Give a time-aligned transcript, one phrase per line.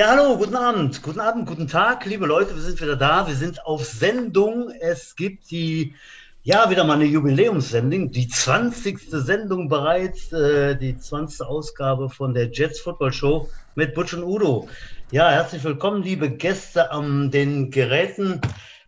[0.00, 3.34] Ja, hallo, guten Abend, guten Abend, guten Tag, liebe Leute, wir sind wieder da, wir
[3.34, 4.70] sind auf Sendung.
[4.80, 5.94] Es gibt die,
[6.42, 8.98] ja, wieder mal eine Jubiläumssendung, die 20.
[9.10, 11.46] Sendung bereits, äh, die 20.
[11.46, 14.70] Ausgabe von der Jets Football Show mit Butch und Udo.
[15.10, 18.40] Ja, herzlich willkommen, liebe Gäste an den Geräten.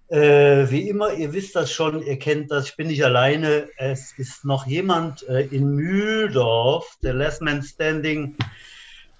[0.08, 3.68] Äh, wie immer, ihr wisst das schon, ihr kennt das, ich bin nicht alleine.
[3.76, 8.34] Es ist noch jemand äh, in Mühldorf, der Last Man Standing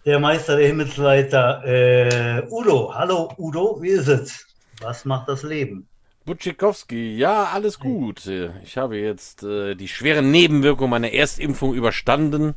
[0.04, 2.92] der Meister der Himmelsleiter äh, Udo.
[2.94, 4.46] Hallo Udo, wie ist es?
[4.80, 5.86] Was macht das Leben?
[6.24, 8.26] Butschikowski, ja, alles gut.
[8.62, 12.54] Ich habe jetzt äh, die schweren Nebenwirkungen meiner Erstimpfung überstanden.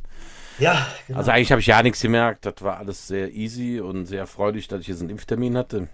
[0.58, 1.18] Ja, genau.
[1.18, 2.46] Also eigentlich habe ich ja nichts gemerkt.
[2.46, 5.88] Das war alles sehr easy und sehr freudig, dass ich jetzt einen Impftermin hatte.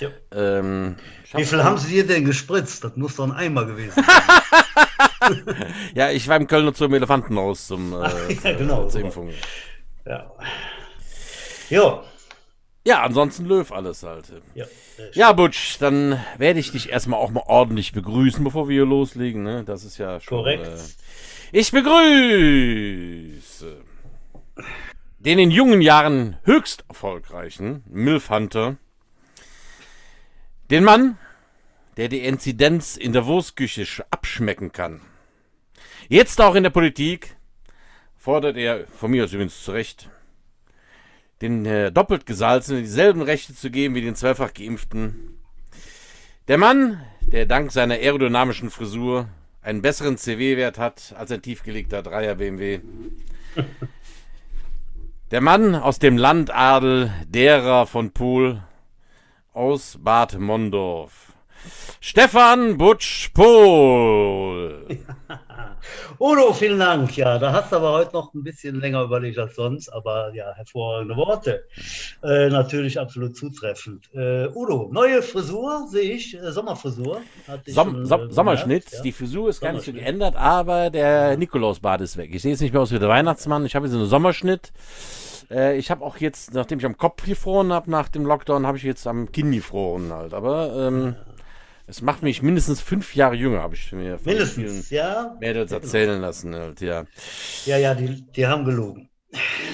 [0.00, 0.08] Ja.
[0.32, 0.96] Ähm,
[1.34, 2.82] Wie viel haben Sie dir denn gespritzt?
[2.84, 5.42] Das muss doch ein Eimer gewesen sein.
[5.94, 9.30] ja, ich war im Kölner zum Elefantenhaus zum, äh, ja, genau, zur Impfung.
[10.06, 10.32] Ja.
[11.68, 12.02] Jo.
[12.86, 14.32] Ja, ansonsten Löw alles halt.
[14.54, 14.64] Ja,
[15.12, 19.42] ja, Butch, dann werde ich dich erstmal auch mal ordentlich begrüßen, bevor wir hier loslegen.
[19.42, 19.64] Ne?
[19.64, 20.38] Das ist ja schon.
[20.38, 20.66] Korrekt.
[20.66, 20.78] Äh,
[21.52, 23.10] ich begrüße
[25.20, 28.76] den in jungen Jahren höchst erfolgreichen Milf Hunter.
[30.70, 31.18] Den Mann,
[31.96, 35.02] der die Inzidenz in der Wurstküche abschmecken kann.
[36.08, 37.36] Jetzt auch in der Politik
[38.20, 40.08] fordert er, von mir aus übrigens zu Recht,
[41.40, 45.38] den äh, doppelt Gesalzenen dieselben Rechte zu geben wie den zweifach Geimpften.
[46.46, 49.26] Der Mann, der dank seiner aerodynamischen Frisur
[49.62, 52.80] einen besseren CW-Wert hat als ein tiefgelegter Dreier BMW.
[55.30, 58.64] Der Mann aus dem Landadel derer von Pohl
[59.52, 61.32] aus Bad Mondorf.
[62.00, 63.38] Stefan Butsch-Pohl.
[66.18, 67.16] Udo, vielen Dank.
[67.16, 70.52] Ja, da hast du aber heute noch ein bisschen länger überlegt als sonst, aber ja,
[70.54, 71.64] hervorragende Worte.
[72.22, 74.10] Äh, natürlich absolut zutreffend.
[74.14, 77.20] Äh, Udo, neue Frisur sehe ich, äh, Sommerfrisur.
[77.66, 78.90] Som schon, äh, Sommerschnitt.
[78.90, 79.02] Ja?
[79.02, 82.30] Die Frisur ist gar nicht so geändert, aber der Nikolausbart ist weg.
[82.32, 83.64] Ich sehe jetzt nicht mehr aus wie der Weihnachtsmann.
[83.66, 84.72] Ich habe jetzt einen Sommerschnitt.
[85.50, 88.78] Äh, ich habe auch jetzt, nachdem ich am Kopf gefroren habe nach dem Lockdown, habe
[88.78, 90.34] ich jetzt am Kinn gefroren halt.
[90.34, 91.16] Aber ähm,
[91.90, 95.36] es macht mich mindestens fünf Jahre jünger, habe ich mir von mindestens, ja?
[95.40, 96.54] Mädels erzählen lassen.
[96.54, 97.04] Halt, ja,
[97.66, 99.10] ja, ja die, die haben gelogen.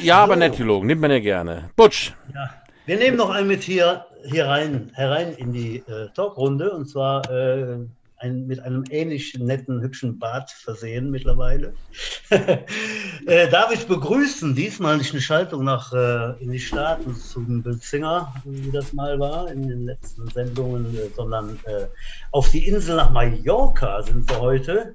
[0.02, 0.22] Ja, so.
[0.22, 1.70] aber nicht gelogen, nimmt man ja gerne.
[1.76, 2.12] Butsch.
[2.34, 2.50] Ja.
[2.86, 7.28] Wir nehmen noch einen mit hier, hier rein, herein in die äh, Talkrunde und zwar
[7.30, 7.78] äh,
[8.18, 11.74] ein, mit einem ähnlich netten, hübschen Bart versehen mittlerweile.
[12.30, 18.32] äh, darf ich begrüßen, diesmal nicht eine Schaltung nach äh, in die Staaten zum Bildzinger,
[18.44, 21.86] wie das mal war in den letzten Sendungen, äh, sondern äh,
[22.32, 24.94] auf die Insel nach Mallorca sind wir heute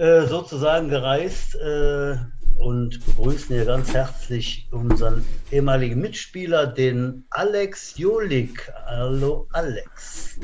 [0.00, 2.16] äh, sozusagen gereist äh,
[2.58, 8.72] und begrüßen hier ganz herzlich unseren ehemaligen Mitspieler, den Alex Jolik.
[8.86, 10.40] Hallo Alex.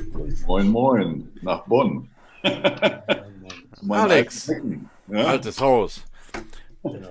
[0.47, 2.11] Moin, moin, nach Bonn.
[3.89, 4.53] Alex,
[5.09, 5.25] ja?
[5.25, 6.05] altes Haus.
[6.83, 7.09] Genau.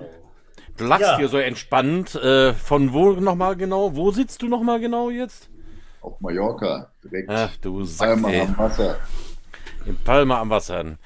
[0.76, 1.16] Du lachst ja.
[1.16, 2.14] hier so entspannt.
[2.14, 3.96] Äh, von wo nochmal genau?
[3.96, 5.48] Wo sitzt du nochmal genau jetzt?
[6.00, 7.28] Auf Mallorca, direkt.
[7.28, 8.42] Ach du Sack, ey.
[8.42, 8.98] am Wasser.
[9.86, 10.96] In Palma am Wasser.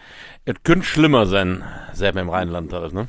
[0.46, 3.08] Es könnte schlimmer sein, selber im Rheinland halt, ne?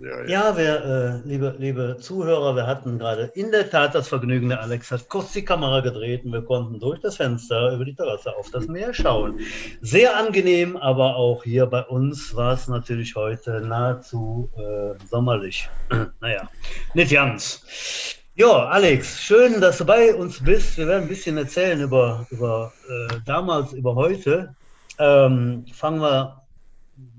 [0.00, 0.26] Ja, ja.
[0.26, 4.60] ja wir, äh, liebe, liebe Zuhörer, wir hatten gerade in der Tat das Vergnügen, der
[4.60, 8.36] Alex hat kurz die Kamera gedreht und wir konnten durch das Fenster über die Terrasse
[8.36, 9.38] auf das Meer schauen.
[9.82, 15.70] Sehr angenehm, aber auch hier bei uns war es natürlich heute nahezu äh, sommerlich.
[16.20, 16.50] naja,
[16.94, 18.16] nicht ganz.
[18.34, 20.76] Ja, Alex, schön, dass du bei uns bist.
[20.76, 24.56] Wir werden ein bisschen erzählen über, über äh, damals, über heute.
[24.98, 26.42] Ähm, fangen wir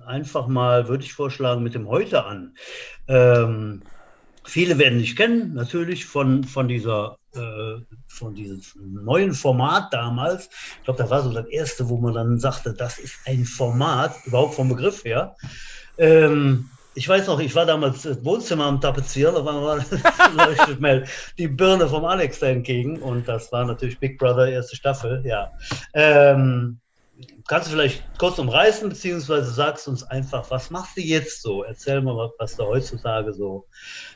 [0.06, 2.56] einfach mal, würde ich vorschlagen, mit dem Heute an.
[3.08, 3.82] Ähm,
[4.44, 8.62] viele werden dich kennen, natürlich von, von dieser äh, von diesem
[9.04, 10.50] neuen Format damals.
[10.78, 14.16] Ich glaube, das war so das erste, wo man dann sagte, das ist ein Format,
[14.26, 15.36] überhaupt vom Begriff her.
[15.98, 19.76] Ähm, ich weiß noch, ich war damals im Wohnzimmer am Tapezieren, da war
[20.34, 21.04] leuchtet mir
[21.38, 25.52] die Birne vom Alex da entgegen und das war natürlich Big Brother, erste Staffel, ja.
[25.94, 26.80] Ähm,
[27.48, 31.64] kannst du vielleicht kurz umreißen, beziehungsweise sagst uns einfach, was machst du jetzt so?
[31.64, 33.66] Erzähl mal, was du heutzutage so,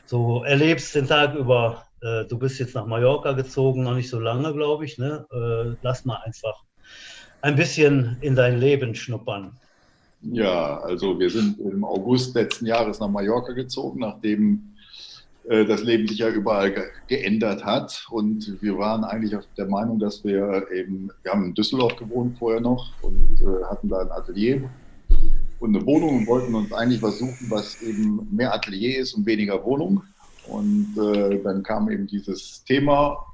[0.06, 1.84] so erlebst den Tag über.
[2.02, 4.98] Äh, du bist jetzt nach Mallorca gezogen, noch nicht so lange, glaube ich.
[4.98, 5.26] Ne?
[5.32, 6.64] Äh, lass mal einfach
[7.42, 9.58] ein bisschen in dein Leben schnuppern.
[10.22, 14.69] Ja, also wir sind im August letzten Jahres nach Mallorca gezogen, nachdem
[15.44, 18.06] das Leben sich ja überall ge geändert hat.
[18.10, 22.60] Und wir waren eigentlich der Meinung, dass wir eben, wir haben in Düsseldorf gewohnt vorher
[22.60, 24.68] noch und äh, hatten da ein Atelier
[25.60, 29.26] und eine Wohnung und wollten uns eigentlich was suchen, was eben mehr Atelier ist und
[29.26, 30.02] weniger Wohnung.
[30.46, 33.26] Und äh, dann kam eben dieses Thema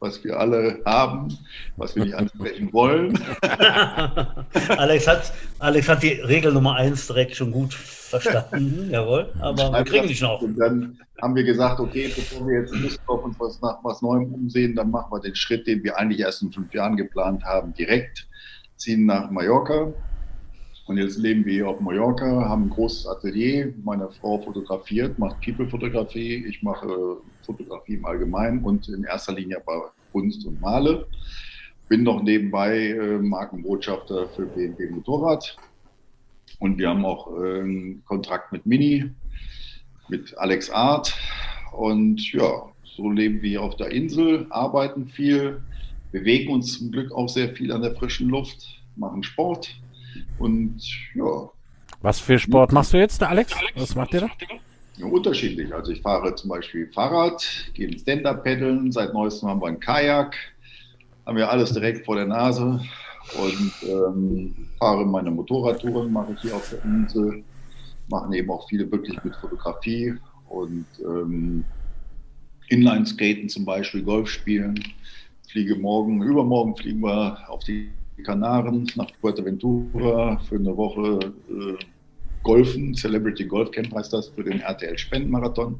[0.00, 1.36] was wir alle haben,
[1.76, 3.18] was wir nicht ansprechen wollen.
[4.68, 9.84] Alex, hat, Alex hat die Regel Nummer eins direkt schon gut verstanden, jawohl, aber wir
[9.84, 10.40] kriegen dich noch.
[10.40, 14.00] Und dann haben wir gesagt, okay, bevor wir jetzt Lust auf uns was nach was
[14.02, 17.44] Neuem umsehen, dann machen wir den Schritt, den wir eigentlich erst in fünf Jahren geplant
[17.44, 18.26] haben, direkt,
[18.76, 19.92] ziehen nach Mallorca.
[20.86, 23.74] Und jetzt leben wir hier auf Mallorca, haben ein großes Atelier.
[23.84, 26.46] Meine Frau fotografiert, macht People-Fotografie.
[26.48, 27.18] Ich mache
[27.48, 29.72] Fotografie im Allgemeinen und in erster Linie bei
[30.12, 31.06] Kunst und Male.
[31.88, 35.56] Bin noch nebenbei äh, Markenbotschafter für BMW Motorrad.
[36.58, 39.10] Und wir haben auch äh, einen Kontrakt mit Mini,
[40.08, 41.14] mit Alex Art.
[41.72, 45.62] Und ja, so leben wir auf der Insel, arbeiten viel,
[46.12, 49.74] bewegen uns zum Glück auch sehr viel an der frischen Luft, machen Sport.
[50.38, 50.82] Und
[51.14, 51.48] ja.
[52.02, 53.54] Was für Sport machst du jetzt, Alex?
[53.74, 54.28] Was macht ihr da?
[55.04, 55.74] Unterschiedlich.
[55.74, 60.36] Also ich fahre zum Beispiel Fahrrad, gehe ins Stand-Up-Paddeln, seit neuestem haben wir einen Kajak,
[61.26, 62.80] haben wir alles direkt vor der Nase
[63.36, 67.44] und ähm, fahre meine Motorradtouren, mache ich hier auf der Insel,
[68.08, 70.14] machen eben auch viele wirklich mit Fotografie
[70.48, 71.64] und ähm,
[72.68, 74.82] Inline-Skaten zum Beispiel, Golf spielen,
[75.48, 77.90] fliege morgen, übermorgen fliegen wir auf die
[78.24, 81.84] Kanaren nach Fuerteventura für eine Woche äh,
[82.48, 85.78] Golfen, Celebrity Golf Camp heißt das, für den RTL Spendenmarathon.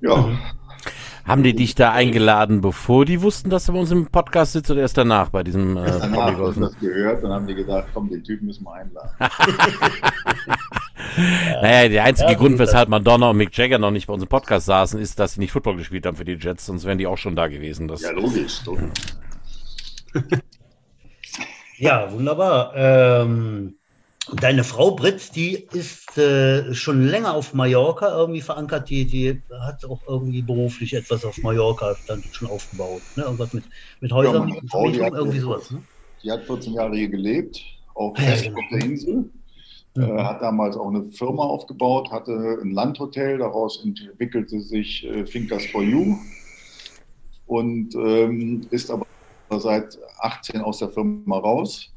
[0.00, 0.16] Ja.
[0.16, 0.38] Mhm.
[1.26, 4.70] Haben die dich da eingeladen, bevor die wussten, dass du bei uns im Podcast sitzt
[4.70, 8.08] oder erst danach bei diesem äh, danach haben das gehört und haben die gesagt, komm,
[8.08, 9.10] den Typen müssen wir einladen.
[11.62, 14.28] naja, der einzige ja, Grund, weshalb Madonna und Mick Jagger noch nicht bei uns im
[14.30, 17.06] Podcast saßen, ist, dass sie nicht Football gespielt haben für die Jets, sonst wären die
[17.06, 17.86] auch schon da gewesen.
[17.86, 18.64] Das ja, logisch.
[18.64, 18.88] logisch.
[21.76, 22.72] ja, wunderbar.
[22.74, 23.74] Ähm,
[24.32, 28.88] Deine Frau Britt, die ist äh, schon länger auf Mallorca irgendwie verankert.
[28.88, 33.02] Die, die hat auch irgendwie beruflich etwas auf Mallorca dann schon aufgebaut.
[33.16, 33.24] Ne?
[33.24, 33.64] Irgendwas mit,
[34.00, 35.70] mit Häusern, ja, Frau, die irgendwie sowas.
[35.70, 35.82] Ne?
[36.22, 37.62] Die hat 14 Jahre hier gelebt,
[37.94, 38.58] auch fest genau.
[38.58, 39.30] auf der Insel.
[39.94, 40.02] Mhm.
[40.02, 45.66] Äh, hat damals auch eine Firma aufgebaut, hatte ein Landhotel, daraus entwickelte sich äh, Fincas
[45.66, 46.16] for You
[47.46, 49.06] und ähm, ist aber
[49.58, 51.93] seit 18 aus der Firma raus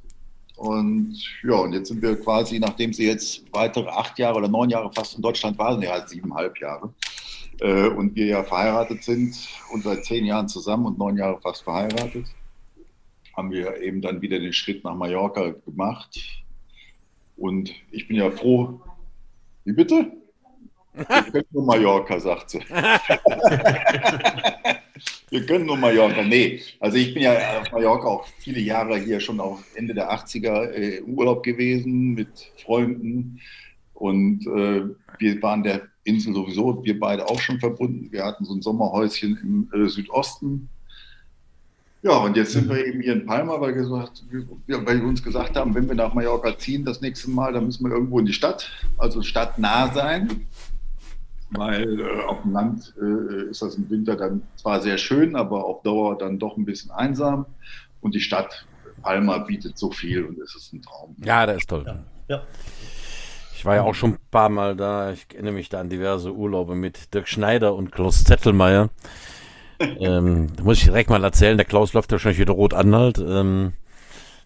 [0.57, 4.71] und ja, und jetzt sind wir quasi, nachdem sie jetzt weitere acht Jahre oder neun
[4.71, 6.91] Jahre fast in Deutschland waren, ja, siebeneinhalb Jahre,
[7.59, 9.37] äh, und wir ja verheiratet sind
[9.71, 12.25] und seit zehn Jahren zusammen und neun Jahre fast verheiratet,
[13.35, 16.43] haben wir eben dann wieder den Schritt nach Mallorca gemacht.
[17.37, 18.81] Und ich bin ja froh.
[19.63, 20.11] Wie bitte?
[20.93, 22.59] Wir können nur Mallorca, sagt sie.
[25.29, 26.23] Wir können nur Mallorca.
[26.23, 30.09] Nee, also ich bin ja auf Mallorca auch viele Jahre hier schon auch Ende der
[30.09, 32.29] 80er äh, Urlaub gewesen mit
[32.63, 33.39] Freunden.
[33.93, 34.83] Und äh,
[35.19, 38.09] wir waren der Insel sowieso, wir beide auch schon verbunden.
[38.09, 40.69] Wir hatten so ein Sommerhäuschen im äh, Südosten.
[42.03, 44.23] Ja, und jetzt sind wir eben hier in Palma, weil, gesagt,
[44.67, 47.83] weil wir uns gesagt haben, wenn wir nach Mallorca ziehen das nächste Mal, dann müssen
[47.83, 50.47] wir irgendwo in die Stadt, also stadtnah sein
[51.51, 55.65] weil äh, auf dem Land äh, ist das im Winter dann zwar sehr schön, aber
[55.65, 57.45] auf Dauer dann doch ein bisschen einsam.
[58.01, 58.65] Und die Stadt
[59.01, 61.15] Palma bietet so viel und es ist ein Traum.
[61.23, 61.83] Ja, der ist toll.
[61.85, 62.03] Ja.
[62.27, 62.43] ja.
[63.55, 65.11] Ich war ja auch schon ein paar Mal da.
[65.11, 68.89] Ich erinnere mich da an diverse Urlaube mit Dirk Schneider und Klaus Zettelmeier.
[69.79, 73.17] ähm, da muss ich direkt mal erzählen, der Klaus läuft wahrscheinlich wieder rot anhalt.
[73.19, 73.73] Ähm,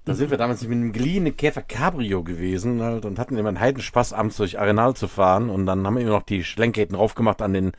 [0.05, 3.59] da sind wir damals mit einem geliehenen Käfer Cabrio gewesen halt und hatten immer einen
[3.59, 5.49] Heidenspaß, abends durch Arenal zu fahren.
[5.49, 7.71] Und dann haben wir immer noch die Schlenkketten raufgemacht an den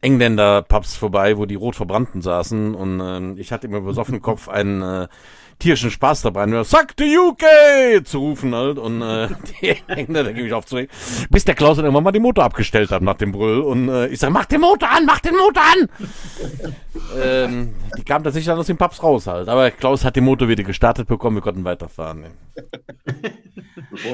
[0.00, 2.74] Engländer-Pubs vorbei, wo die rot verbrannten saßen.
[2.74, 5.08] Und äh, ich hatte immer besoffenen Kopf einen äh,
[5.58, 8.78] tierischen Spaß dabei, nur Suck the UK zu rufen halt.
[8.78, 9.28] Und äh,
[9.62, 10.90] die Engländer gebe ich aufzuregen,
[11.30, 13.60] bis der Klaus dann irgendwann mal die Motor abgestellt hat nach dem Brüll.
[13.60, 15.88] Und äh, ich sage, mach den Motor an, mach den Motor an!
[17.22, 20.48] ähm, die kam tatsächlich dann aus den Pubs raus halt, aber Klaus hat den Motor
[20.48, 22.24] wieder gestartet bekommen, wir konnten weiterfahren.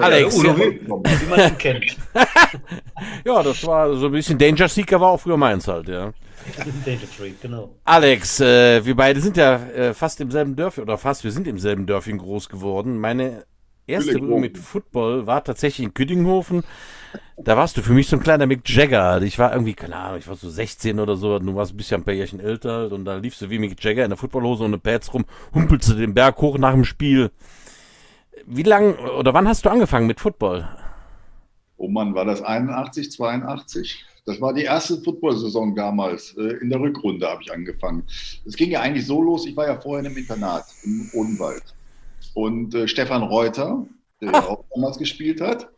[0.00, 1.96] Alex, ja, wie, wie man ihn kennt.
[3.24, 6.12] ja, das war so ein bisschen Danger Seeker war auch früher meins halt, ja.
[6.84, 7.74] Danger Freak, genau.
[7.84, 11.46] Alex, äh, wir beide sind ja äh, fast im selben Dörfchen, oder fast, wir sind
[11.46, 12.98] im selben Dörfchen groß geworden.
[12.98, 13.44] Meine
[13.86, 16.62] erste Berührung mit Football war tatsächlich in Küdinghofen.
[17.36, 19.20] Da warst du für mich so ein kleiner Mick Jagger.
[19.22, 22.00] Ich war irgendwie, keine Ahnung, ich war so 16 oder so, du warst ein bisschen
[22.00, 24.70] ein paar Jährchen älter und da liefst du wie Mick Jagger in der Footballhose und
[24.70, 27.30] eine Pads rum, humpelst du den Berg hoch nach dem Spiel.
[28.46, 30.68] Wie lang oder wann hast du angefangen mit Football?
[31.78, 34.04] Oh Mann, war das 81, 82?
[34.24, 36.36] Das war die erste Football-Saison damals.
[36.36, 38.04] Äh, in der Rückrunde habe ich angefangen.
[38.44, 39.46] Es ging ja eigentlich so los.
[39.46, 41.62] Ich war ja vorher einem Internat im Odenwald.
[42.34, 43.84] Und äh, Stefan Reuter,
[44.20, 45.68] der ja auch damals gespielt hat,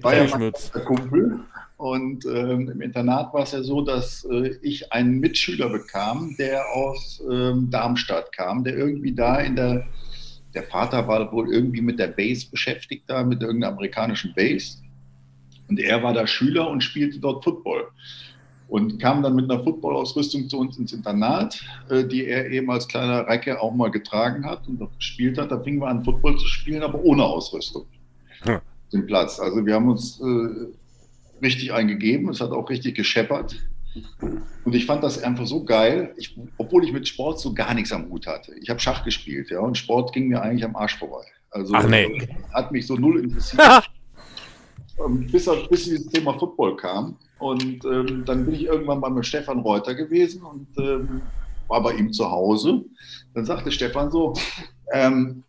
[0.00, 0.52] war ja mein
[0.84, 1.40] Kumpel
[1.76, 6.66] und ähm, im Internat war es ja so, dass äh, ich einen Mitschüler bekam, der
[6.74, 9.86] aus ähm, Darmstadt kam, der irgendwie da in der,
[10.56, 14.78] der Vater war wohl irgendwie mit der Base beschäftigt, da mit irgendeiner amerikanischen Base.
[15.68, 17.88] Und er war da Schüler und spielte dort Football.
[18.68, 22.88] Und kam dann mit einer Footballausrüstung zu uns ins Internat, äh, die er eben als
[22.88, 25.52] kleiner Recke auch mal getragen hat und gespielt hat.
[25.52, 27.84] Da fingen wir an, Football zu spielen, aber ohne Ausrüstung.
[28.42, 28.58] Hm.
[28.92, 29.38] Den Platz.
[29.38, 32.30] Also wir haben uns äh, richtig eingegeben.
[32.30, 33.56] Es hat auch richtig gescheppert.
[34.64, 37.92] Und ich fand das einfach so geil, ich, obwohl ich mit Sport so gar nichts
[37.92, 38.54] am Hut hatte.
[38.60, 41.24] Ich habe Schach gespielt, ja, und Sport ging mir eigentlich am Arsch vorbei.
[41.50, 42.28] Also Ach nee.
[42.52, 43.62] hat mich so null interessiert.
[44.98, 47.16] Ähm, bis, bis dieses Thema Football kam.
[47.38, 51.20] Und ähm, dann bin ich irgendwann mit Stefan Reuter gewesen und ähm,
[51.68, 52.82] war bei ihm zu Hause.
[53.34, 54.32] Dann sagte Stefan so,
[54.92, 55.42] ähm,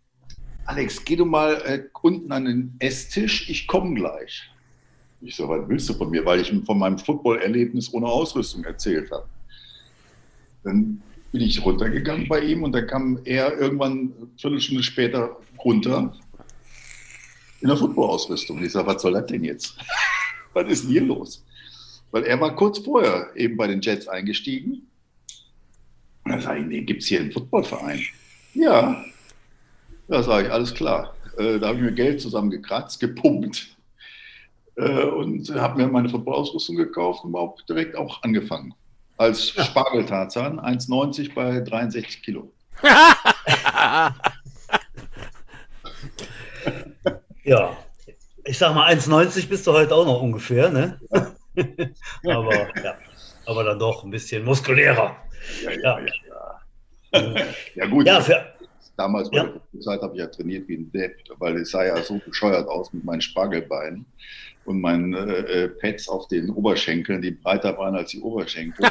[0.65, 4.49] Alex, geh du mal äh, unten an den Esstisch, ich komme gleich.
[5.21, 6.25] Ich so, was willst du von mir?
[6.25, 9.27] Weil ich von meinem Football-Erlebnis ohne Ausrüstung erzählt habe.
[10.63, 16.13] Dann bin ich runtergegangen bei ihm und dann kam er irgendwann eine Viertelstunde später runter
[17.61, 18.63] in der Football-Ausrüstung.
[18.63, 19.77] Ich sage, was soll das denn jetzt?
[20.53, 21.43] was ist denn hier los?
[22.11, 24.87] Weil er war kurz vorher eben bei den Jets eingestiegen.
[26.25, 28.01] Dann sage ich, nee, gibt es hier einen Footballverein?
[28.53, 29.03] Ja.
[30.07, 31.15] Da sage ich, alles klar.
[31.37, 33.76] Äh, da habe ich mir Geld zusammengekratzt, gepumpt
[34.77, 38.73] äh, und habe mir meine Footballausrüstung gekauft und auch direkt auch angefangen.
[39.17, 42.51] Als Spargeltarzan, 1,90 bei 63 Kilo.
[47.43, 47.75] ja,
[48.45, 50.99] ich sag mal, 1,90 bist du heute auch noch ungefähr, ne?
[52.23, 52.95] aber, ja,
[53.47, 55.15] aber dann doch ein bisschen muskulärer.
[55.63, 56.61] Ja, ja, ja.
[57.13, 58.05] Ja, ja gut.
[58.05, 58.53] Ja, für,
[58.97, 59.53] Damals bei ja.
[59.73, 62.67] der Zeit habe ich ja trainiert wie ein Depp, weil es sah ja so bescheuert
[62.67, 64.05] aus mit meinen Spargelbeinen
[64.65, 68.85] und meinen äh, äh, Pads auf den Oberschenkeln, die breiter waren als die Oberschenkel.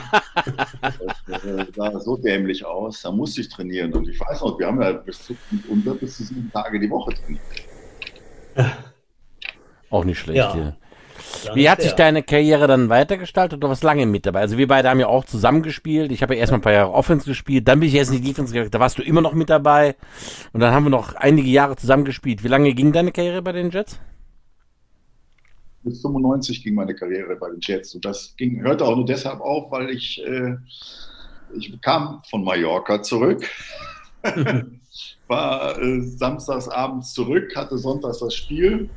[1.27, 3.03] das äh, sah so dämlich aus.
[3.03, 3.93] Da musste ich trainieren.
[3.93, 5.37] Und ich weiß noch, wir haben ja bis zu,
[5.69, 7.43] unter bis zu sieben Tage die Woche trainiert.
[9.91, 10.55] Auch nicht schlecht ja.
[10.55, 10.77] hier.
[11.54, 14.40] Wie hat sich deine Karriere dann weitergestaltet oder was lange mit dabei?
[14.40, 16.12] Also wir beide haben ja auch zusammengespielt.
[16.12, 18.28] Ich habe ja erstmal ein paar Jahre Offense gespielt, dann bin ich erst in die
[18.28, 19.96] Defense gegangen, da warst du immer noch mit dabei.
[20.52, 22.44] Und dann haben wir noch einige Jahre zusammengespielt.
[22.44, 23.99] Wie lange ging deine Karriere bei den Jets?
[25.82, 27.94] Bis 95 ging meine Karriere bei den Jets.
[27.94, 30.56] Und das ging, hörte auch nur deshalb auf, weil ich, äh,
[31.56, 33.44] ich kam von Mallorca zurück.
[35.28, 38.88] war äh, samstags abends zurück, hatte sonntags das Spiel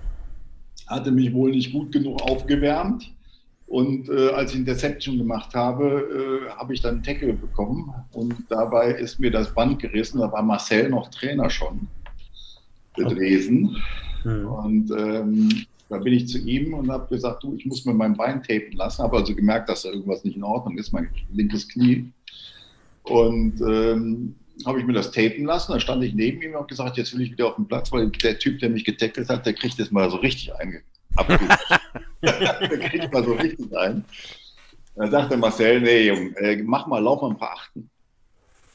[0.89, 3.11] hatte mich wohl nicht gut genug aufgewärmt.
[3.67, 7.93] Und äh, als ich Interception gemacht habe, äh, habe ich dann einen Tackle bekommen.
[8.11, 10.19] Und dabei ist mir das Band gerissen.
[10.19, 11.87] Da war Marcel noch Trainer schon
[12.95, 13.77] gewesen.
[14.23, 14.47] Mhm.
[14.47, 18.15] Und ähm, da bin ich zu ihm und habe gesagt, du, ich muss mir mein
[18.15, 19.03] Bein tapen lassen.
[19.03, 22.11] Habe also gemerkt, dass da irgendwas nicht in Ordnung ist, mein linkes Knie.
[23.03, 24.35] Und ähm,
[24.65, 25.71] habe ich mir das tapen lassen.
[25.71, 27.91] Dann stand ich neben ihm und habe gesagt, jetzt will ich wieder auf den Platz,
[27.91, 30.81] weil der Typ, der mich getackelt hat, der kriegt jetzt mal so richtig ein.
[32.21, 34.03] der kriegt mal so richtig ein.
[34.95, 37.89] Dann sagte Marcel, nee, Junge, äh, mach mal, lauf mal ein paar Achten.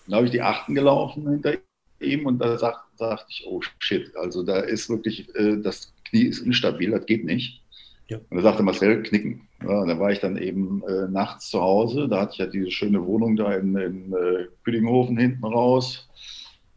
[0.06, 1.54] Dann habe ich die Achten gelaufen hinter
[2.00, 6.24] ihm und da sagte sagt ich, oh shit, also da ist wirklich, äh, das Knie
[6.24, 7.62] ist instabil, das geht nicht.
[8.08, 8.18] Ja.
[8.28, 9.48] Und da sagte Marcel, knicken.
[9.62, 12.08] Ja, da war ich dann eben äh, nachts zu Hause.
[12.08, 16.08] Da hatte ich ja diese schöne Wohnung da in, in äh, Kühlinghofen hinten raus.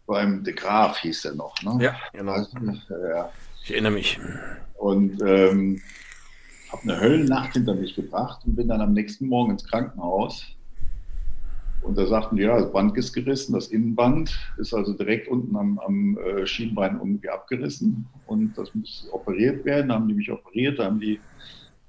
[0.05, 1.53] Beim De Graaf hieß der noch.
[1.63, 1.83] Ne?
[1.83, 2.31] Ja, genau.
[2.31, 2.57] Also,
[3.13, 3.29] ja.
[3.63, 4.17] Ich erinnere mich.
[4.75, 5.81] Und ähm,
[6.71, 10.45] habe eine Höllennacht hinter mich gebracht und bin dann am nächsten Morgen ins Krankenhaus.
[11.87, 15.55] Und da sagten die, ja, das Band ist gerissen, das Innenband ist also direkt unten
[15.55, 19.87] am, am äh, Schienbein irgendwie abgerissen und das muss operiert werden.
[19.87, 21.17] Da haben die mich operiert, da haben die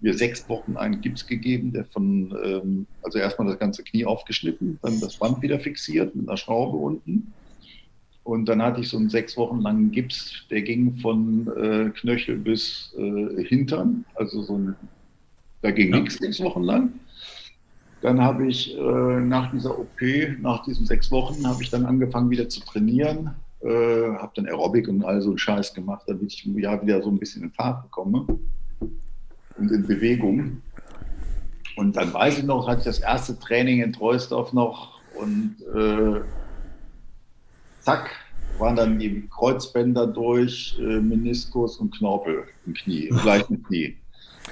[0.01, 4.79] mir sechs Wochen einen Gips gegeben, der von, ähm, also erstmal das ganze Knie aufgeschnitten,
[4.83, 7.33] dann das Band wieder fixiert mit einer Schraube unten.
[8.23, 12.37] Und dann hatte ich so einen sechs Wochen langen Gips, der ging von äh, Knöchel
[12.37, 14.77] bis äh, Hintern, also so ein,
[15.63, 15.99] da ging ja.
[15.99, 16.93] nichts sechs Wochen lang.
[18.01, 20.01] Dann habe ich äh, nach dieser OP,
[20.41, 24.89] nach diesen sechs Wochen, habe ich dann angefangen wieder zu trainieren, äh, habe dann Aerobic
[24.89, 27.83] und all so einen Scheiß gemacht, damit ich ja wieder so ein bisschen in Fahrt
[27.83, 28.27] bekomme
[29.59, 30.63] und in Bewegung.
[31.77, 36.21] Und dann weiß ich noch, hatte ich das erste Training in Treusdorf noch und äh,
[37.81, 38.11] zack,
[38.59, 43.07] waren dann die Kreuzbänder durch, äh, Meniskus und Knorpel im Knie,
[43.49, 43.97] im Knie.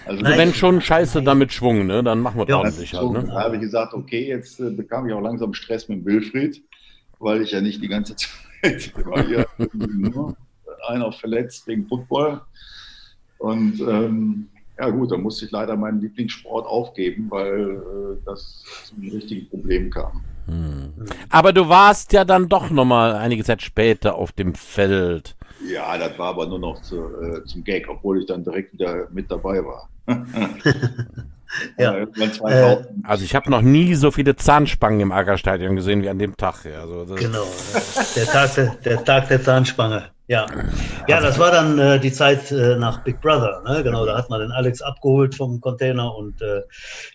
[0.05, 0.39] Also Nein.
[0.39, 2.03] wenn schon Scheiße damit Schwung, ne?
[2.03, 3.11] dann machen wir ja, ordentlich halt.
[3.11, 3.25] Ne?
[3.27, 6.63] Da habe ich gesagt, okay, jetzt äh, bekam ich auch langsam Stress mit Wilfried,
[7.19, 8.15] weil ich ja nicht die ganze
[8.63, 10.37] Zeit war hier nur
[10.89, 12.41] einer verletzt wegen Football.
[13.39, 14.49] Und ähm,
[14.79, 19.91] ja gut, da musste ich leider meinen Lieblingssport aufgeben, weil äh, das zum richtigen Problem
[19.91, 20.23] kam.
[20.47, 20.93] Hm.
[21.31, 25.35] Aber du warst ja dann doch nochmal einige Zeit später auf dem Feld.
[25.65, 29.09] Ja, das war aber nur noch zu, äh, zum Gag, obwohl ich dann direkt wieder
[29.11, 29.89] mit dabei war.
[31.79, 31.97] ja.
[31.97, 36.37] Äh, also ich habe noch nie so viele Zahnspangen im Ackerstadion gesehen wie an dem
[36.37, 36.67] Tag.
[36.67, 37.47] Also genau,
[38.15, 40.11] der Tag der, der Tag der Zahnspange.
[40.29, 40.47] Ja,
[41.07, 43.63] ja, das war dann äh, die Zeit äh, nach Big Brother.
[43.65, 43.85] Ne?
[43.85, 46.63] Genau, da hat man den Alex abgeholt vom Container und äh,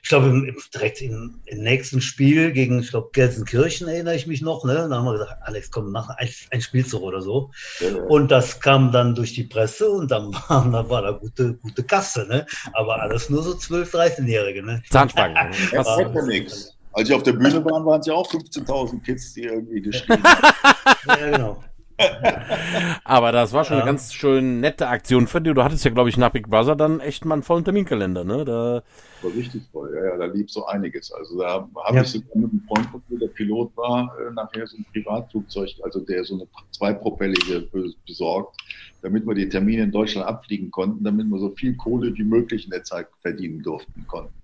[0.01, 4.63] ich glaube direkt im, im, nächsten Spiel gegen, ich glaube Gelsenkirchen erinnere ich mich noch.
[4.63, 4.87] Ne?
[4.89, 7.51] Da haben wir gesagt, Alex, komm, mach ein, ein Spielzug oder so.
[7.81, 8.01] Ja.
[8.03, 11.83] Und das kam dann durch die Presse und dann war, dann war da gute, gute
[11.83, 12.25] Kasse.
[12.29, 12.45] Ne?
[12.71, 14.63] Aber alles nur so 12, 13-Jährige.
[14.63, 14.81] Ne?
[14.89, 15.35] Zahnspangen.
[15.73, 16.77] das war ja nichts.
[16.93, 20.23] Als ich auf der Bühne war, waren es ja auch 15.000 Kids, die irgendwie geschrieben
[20.25, 20.91] haben.
[21.07, 21.63] ja, genau.
[23.03, 23.83] Aber das war schon ja.
[23.83, 25.53] eine ganz schön nette Aktion für dich.
[25.53, 28.45] Du hattest ja, glaube ich, nach Big Brother dann echt mal einen vollen Terminkalender, ne?
[28.45, 28.83] Da
[29.21, 31.11] war richtig voll, ja, ja, da lief so einiges.
[31.11, 32.01] Also da habe ja.
[32.01, 35.69] ich sogar mit einem Freund von mir, der Pilot war, äh, nachher so ein Privatflugzeug,
[35.83, 37.67] also der so eine zweipropellige
[38.05, 38.57] besorgt,
[39.01, 42.65] damit wir die Termine in Deutschland abfliegen konnten, damit wir so viel Kohle wie möglich
[42.65, 44.40] in der Zeit verdienen durften konnten.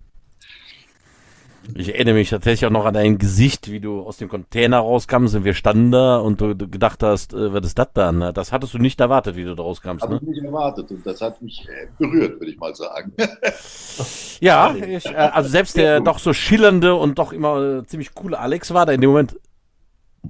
[1.76, 5.36] Ich erinnere mich tatsächlich auch noch an dein Gesicht, wie du aus dem Container rauskamst
[5.36, 8.20] und wir standen da und du, gedacht hast, äh, was ist das dann?
[8.20, 8.34] Ne?
[8.34, 10.04] Das hattest du nicht erwartet, wie du da rauskamst.
[10.04, 10.22] Habe ne?
[10.22, 13.14] ich nicht erwartet und das hat mich äh, berührt, würde ich mal sagen.
[14.40, 18.40] ja, ich, äh, also selbst der doch so schillernde und doch immer äh, ziemlich coole
[18.40, 19.40] Alex war da in dem Moment,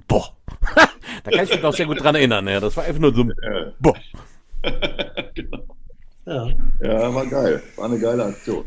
[0.06, 0.36] boah,
[1.24, 2.46] da kann ich mich noch sehr gut dran erinnern.
[2.48, 2.60] Ja.
[2.60, 3.24] Das war einfach nur so,
[3.78, 3.94] boah.
[5.34, 5.58] genau.
[6.26, 6.46] Ja.
[6.82, 7.62] ja, war geil.
[7.76, 8.64] War eine geile Aktion.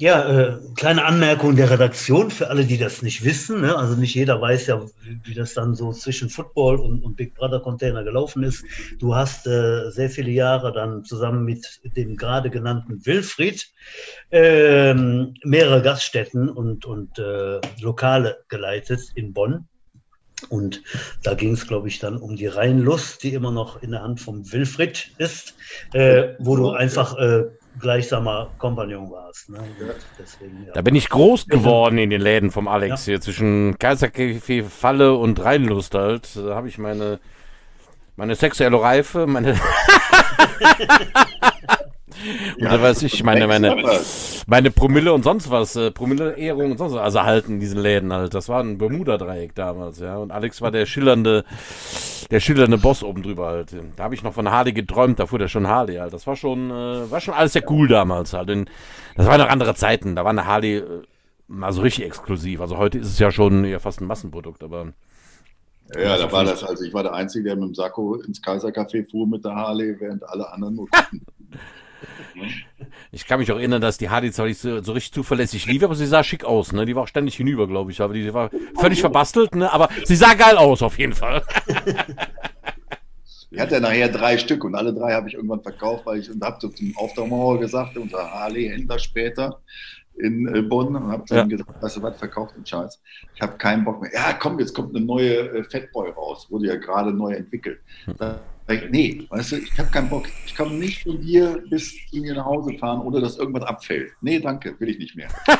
[0.00, 3.60] Ja, äh, kleine Anmerkung der Redaktion für alle, die das nicht wissen.
[3.60, 3.76] Ne?
[3.76, 7.34] Also nicht jeder weiß ja, wie, wie das dann so zwischen Football und, und, Big
[7.34, 8.64] Brother Container gelaufen ist.
[8.98, 11.66] Du hast äh, sehr viele Jahre dann zusammen mit
[11.98, 13.70] dem gerade genannten Wilfried
[14.30, 19.68] äh, mehrere Gaststätten und, und äh, Lokale geleitet in Bonn.
[20.48, 20.82] Und
[21.22, 24.18] da ging es, glaube ich, dann um die Rheinlust, die immer noch in der Hand
[24.22, 25.56] vom Wilfried ist,
[25.92, 27.44] äh, wo du einfach äh,
[27.78, 29.48] gleichsamer Kompagnon warst.
[29.48, 29.58] Ne?
[30.18, 30.72] Deswegen, ja.
[30.72, 33.12] Da bin ich groß geworden in den Läden vom Alex ja.
[33.12, 36.36] hier zwischen Kaiserkäfig, Falle und Rheinlust halt.
[36.36, 37.20] Da habe ich meine,
[38.16, 39.58] meine sexuelle Reife, meine.
[42.58, 43.76] Oder ja, weiß ich, meine, meine,
[44.46, 48.12] meine Promille und sonst was, äh, Promille-Ehrung und sonst was, also erhalten in diesen Läden
[48.12, 48.34] halt.
[48.34, 50.16] Das war ein Bermuda-Dreieck damals, ja.
[50.16, 51.44] Und Alex war der schillernde,
[52.30, 53.74] der schillernde Boss oben drüber halt.
[53.96, 56.12] Da habe ich noch von Harley geträumt, da fuhr der schon Harley halt.
[56.12, 58.50] Das war schon, äh, war schon alles sehr cool damals halt.
[58.50, 58.70] Und
[59.16, 61.02] das waren noch andere Zeiten, da war eine Harley äh,
[61.50, 62.60] mal so richtig exklusiv.
[62.60, 64.92] Also heute ist es ja schon ja fast ein Massenprodukt, aber.
[65.96, 69.10] Ja, da war das, also ich war der Einzige, der mit dem Sakko ins Kaisercafé
[69.10, 70.88] fuhr mit der Harley, während alle anderen nur.
[73.12, 75.82] Ich kann mich auch erinnern, dass die Hardy zwar nicht so, so, richtig zuverlässig lief,
[75.82, 76.86] aber sie sah schick aus, ne?
[76.86, 78.00] Die war auch ständig hinüber, glaube ich.
[78.00, 79.72] Aber die, die war völlig verbastelt, ne?
[79.72, 81.42] Aber sie sah geil aus, auf jeden Fall.
[83.52, 86.40] Ich hatte nachher drei Stück und alle drei habe ich irgendwann verkauft, weil ich und
[86.40, 89.60] habe zum Auftragmauer gesagt, unser Harley-Händler später
[90.20, 91.56] in äh, Bonn und habe dann ja.
[91.56, 93.00] gesagt, weißt du was, verkauft den Scheiß.
[93.34, 94.10] Ich habe keinen Bock mehr.
[94.14, 97.80] Ja, komm, jetzt kommt eine neue äh, Fatboy raus, wurde ja gerade neu entwickelt.
[98.18, 98.40] Da
[98.90, 100.26] nee, weißt du, ich habe keinen Bock.
[100.46, 104.12] Ich kann nicht von dir bis zu mir nach Hause fahren, ohne dass irgendwas abfällt.
[104.20, 105.28] Nee, danke, will ich nicht mehr.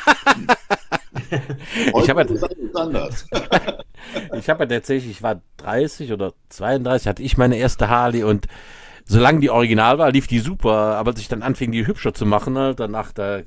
[1.31, 2.27] ich habe
[2.75, 3.27] anders.
[4.39, 8.47] ich habe ja tatsächlich, ich war 30 oder 32, hatte ich meine erste Harley und
[9.05, 12.27] solange die original war, lief die super, aber als ich dann anfing, die hübscher zu
[12.27, 13.41] machen, halt, danach da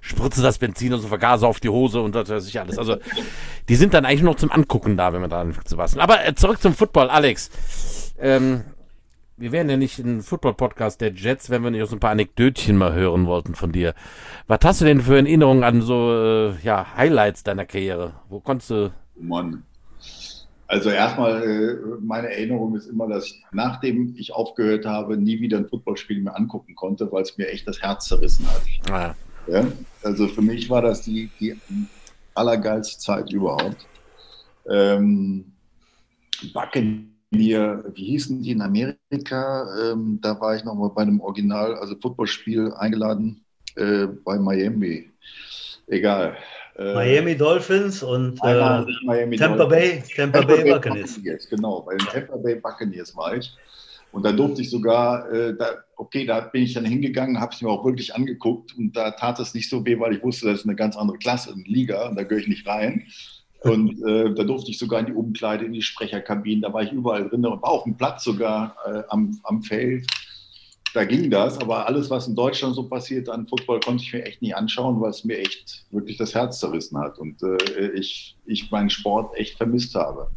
[0.00, 2.78] spritzte das Benzin und so Vergaser auf die Hose und das weiß ich alles.
[2.78, 2.96] Also
[3.68, 6.00] die sind dann eigentlich noch zum Angucken da, wenn man da anfängt zu basteln.
[6.00, 7.50] Aber äh, zurück zum Football, Alex.
[8.18, 8.64] Ähm,
[9.36, 12.76] wir wären ja nicht ein Football-Podcast der Jets, wenn wir nicht so ein paar Anekdötchen
[12.76, 13.94] mal hören wollten von dir.
[14.46, 18.14] Was hast du denn für Erinnerungen an so äh, ja, Highlights deiner Karriere?
[18.28, 18.92] Wo konntest du.
[19.16, 19.64] Mann.
[20.66, 25.58] Also erstmal, äh, meine Erinnerung ist immer, dass ich, nachdem ich aufgehört habe, nie wieder
[25.58, 28.62] ein Footballspiel mehr angucken konnte, weil es mir echt das Herz zerrissen hat.
[28.90, 29.14] Ah.
[29.46, 29.66] Ja?
[30.02, 31.56] Also für mich war das die, die
[32.34, 33.86] allergeilste Zeit überhaupt.
[34.68, 35.52] Ähm,
[36.52, 39.66] Backen mir, wie hießen die in Amerika?
[39.80, 43.44] Ähm, da war ich nochmal bei einem Original, also Footballspiel eingeladen
[43.76, 45.10] äh, bei Miami.
[45.86, 46.36] Egal.
[46.76, 51.14] Äh, Miami Dolphins und äh, Miami Tampa, Bay, Tampa, Tampa Bay, Bay Buccaneers.
[51.16, 51.48] Buccaneers.
[51.48, 53.54] Genau, bei den Tampa Bay Buccaneers war ich.
[54.14, 57.60] Und da durfte ich sogar, äh, da, okay, da bin ich dann hingegangen, habe es
[57.60, 60.60] mir auch wirklich angeguckt und da tat es nicht so weh, weil ich wusste, das
[60.60, 63.06] ist eine ganz andere Klasse, eine Liga und da gehöre ich nicht rein.
[63.64, 66.92] Und äh, da durfte ich sogar in die Umkleide, in die Sprecherkabinen, da war ich
[66.92, 70.06] überall drin und war auf dem Platz sogar äh, am, am Feld.
[70.92, 74.24] da ging das, aber alles, was in Deutschland so passiert an Football, konnte ich mir
[74.24, 78.36] echt nicht anschauen, weil es mir echt wirklich das Herz zerrissen hat und äh, ich,
[78.44, 80.30] ich meinen Sport echt vermisst habe.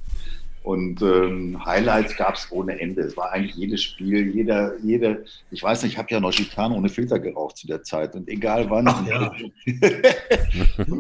[0.68, 3.04] Und ähm, Highlights gab es ohne Ende.
[3.04, 6.74] Es war eigentlich jedes Spiel, jeder, jede, ich weiß nicht, ich habe ja noch Gitan
[6.74, 8.14] ohne Filter geraucht zu der Zeit.
[8.16, 8.86] Und egal wann.
[8.86, 9.32] Ach, ja.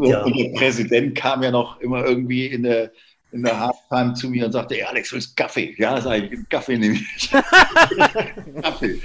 [0.03, 0.23] ja.
[0.23, 2.93] und der Präsident kam ja noch immer irgendwie in der,
[3.33, 5.75] in der Halftime zu mir und sagte, hey Alex, willst du Kaffee?
[5.77, 7.29] Ja, sag ich, Kaffee nehme ich.
[8.61, 9.01] Kaffee.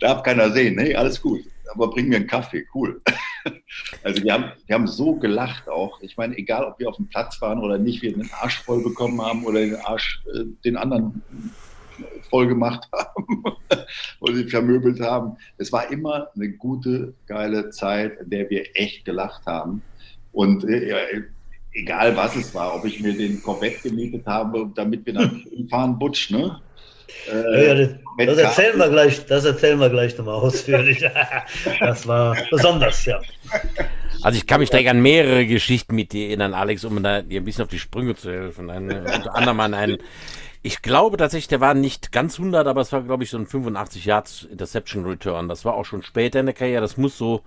[0.00, 0.92] Darf keiner sehen, ne?
[0.96, 1.44] Alles gut.
[1.76, 3.00] Aber bring mir einen Kaffee, cool.
[4.02, 6.00] Also wir haben, wir haben so gelacht auch.
[6.00, 8.82] Ich meine, egal ob wir auf dem Platz waren oder nicht, wir den Arsch voll
[8.82, 11.22] bekommen haben oder den Arsch äh, den anderen
[12.28, 13.44] voll gemacht haben
[14.18, 15.36] oder sie vermöbelt haben.
[15.58, 19.80] Es war immer eine gute, geile Zeit, in der wir echt gelacht haben.
[20.32, 21.22] Und äh,
[21.72, 25.98] egal was es war, ob ich mir den Corvette gemietet habe, damit wir dann fahren,
[25.98, 26.60] Butsch, ne?
[27.30, 31.04] Äh, ja, das, das, erzählen wir gleich, das erzählen wir gleich nochmal ausführlich.
[31.80, 33.20] das war besonders, ja.
[34.22, 37.44] Also ich kann mich direkt an mehrere Geschichten mit dir erinnern, Alex, um dir ein
[37.44, 38.70] bisschen auf die Sprünge zu helfen.
[38.70, 39.98] Ein, unter anderem an einen,
[40.62, 43.46] ich glaube tatsächlich, der war nicht ganz 100, aber es war, glaube ich, so ein
[43.46, 45.48] 85 Yards Interception Return.
[45.48, 46.80] Das war auch schon später in der Karriere.
[46.80, 47.42] Das muss so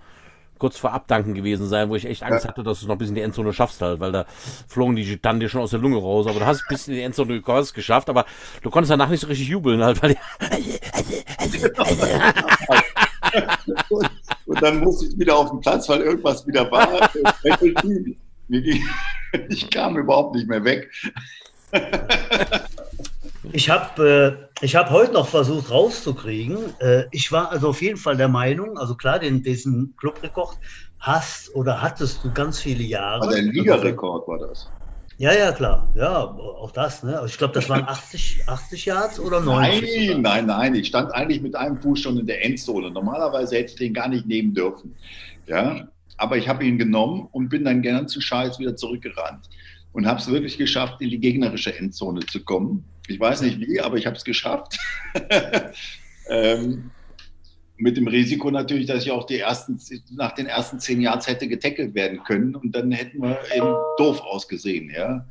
[0.60, 3.08] kurz vor Abdanken gewesen sein, wo ich echt Angst hatte, dass du es noch bis
[3.08, 4.26] in die Endzone schaffst halt, weil da
[4.68, 7.02] flogen die Gitanten dir schon aus der Lunge raus, aber du hast bis in die
[7.02, 8.24] Endzone geschafft, aber
[8.62, 10.10] du konntest danach nicht so richtig jubeln halt, weil
[13.88, 14.10] und,
[14.46, 17.10] und, dann musste ich wieder auf den Platz, weil irgendwas wieder war.
[19.48, 20.90] ich kam überhaupt nicht mehr weg.
[23.52, 26.58] Ich habe äh, hab heute noch versucht rauszukriegen.
[26.80, 30.56] Äh, ich war also auf jeden Fall der Meinung, also klar, den, diesen Clubrekord
[30.98, 33.22] hast oder hattest du ganz viele Jahre.
[33.22, 34.70] Aber der Ligarekord war das.
[35.18, 35.92] Ja, ja, klar.
[35.94, 37.02] Ja, auch das.
[37.02, 37.14] Ne?
[37.14, 40.08] Also ich glaube, das waren 80, 80 Yards oder 90.
[40.08, 40.74] Nein, nein, nein.
[40.74, 42.90] Ich stand eigentlich mit einem Fuß schon in der Endzone.
[42.90, 44.94] Normalerweise hätte ich den gar nicht nehmen dürfen.
[45.46, 49.48] Ja, aber ich habe ihn genommen und bin dann ganz zu Scheiß wieder zurückgerannt
[49.92, 52.84] und habe es wirklich geschafft, in die gegnerische Endzone zu kommen.
[53.10, 54.78] Ich weiß nicht wie, aber ich habe es geschafft.
[56.28, 56.90] ähm,
[57.76, 59.80] mit dem Risiko natürlich, dass ich auch die ersten,
[60.12, 64.20] nach den ersten zehn Yards hätte getackelt werden können und dann hätten wir eben doof
[64.20, 64.90] ausgesehen.
[64.90, 65.26] Ja?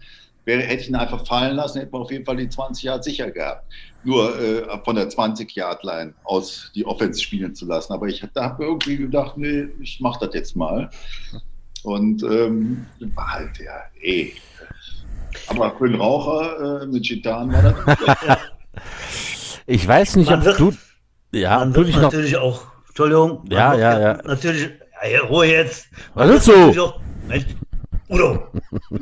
[0.46, 3.06] Wäre, hätte ich ihn einfach fallen lassen, hätten wir auf jeden Fall die 20 Yards
[3.06, 3.72] sicher gehabt.
[4.04, 7.94] Nur äh, von der 20-Yard-Line aus die Offense spielen zu lassen.
[7.94, 10.90] Aber ich habe irgendwie gedacht, nee, ich mache das jetzt mal.
[11.84, 14.34] Und ähm, war halt ja eh
[15.48, 18.38] aber für einen Raucher äh, mit Gitan war das.
[19.72, 20.74] Ich weiß nicht, man ob wird, du.
[21.32, 22.64] Ja, man wird natürlich noch, auch.
[22.88, 23.46] Entschuldigung.
[23.52, 24.14] Ja, ja, ja.
[24.26, 24.68] Natürlich.
[25.12, 25.90] Ja, Ruhe jetzt.
[26.16, 26.82] Was willst du?
[26.82, 27.00] Auch,
[28.10, 28.48] Udo.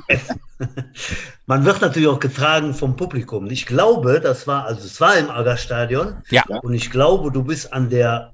[1.46, 3.50] man wird natürlich auch getragen vom Publikum.
[3.50, 6.18] Ich glaube, das war, also es war im Agerstadion.
[6.30, 6.44] Ja.
[6.62, 8.34] Und ich glaube, du bist an der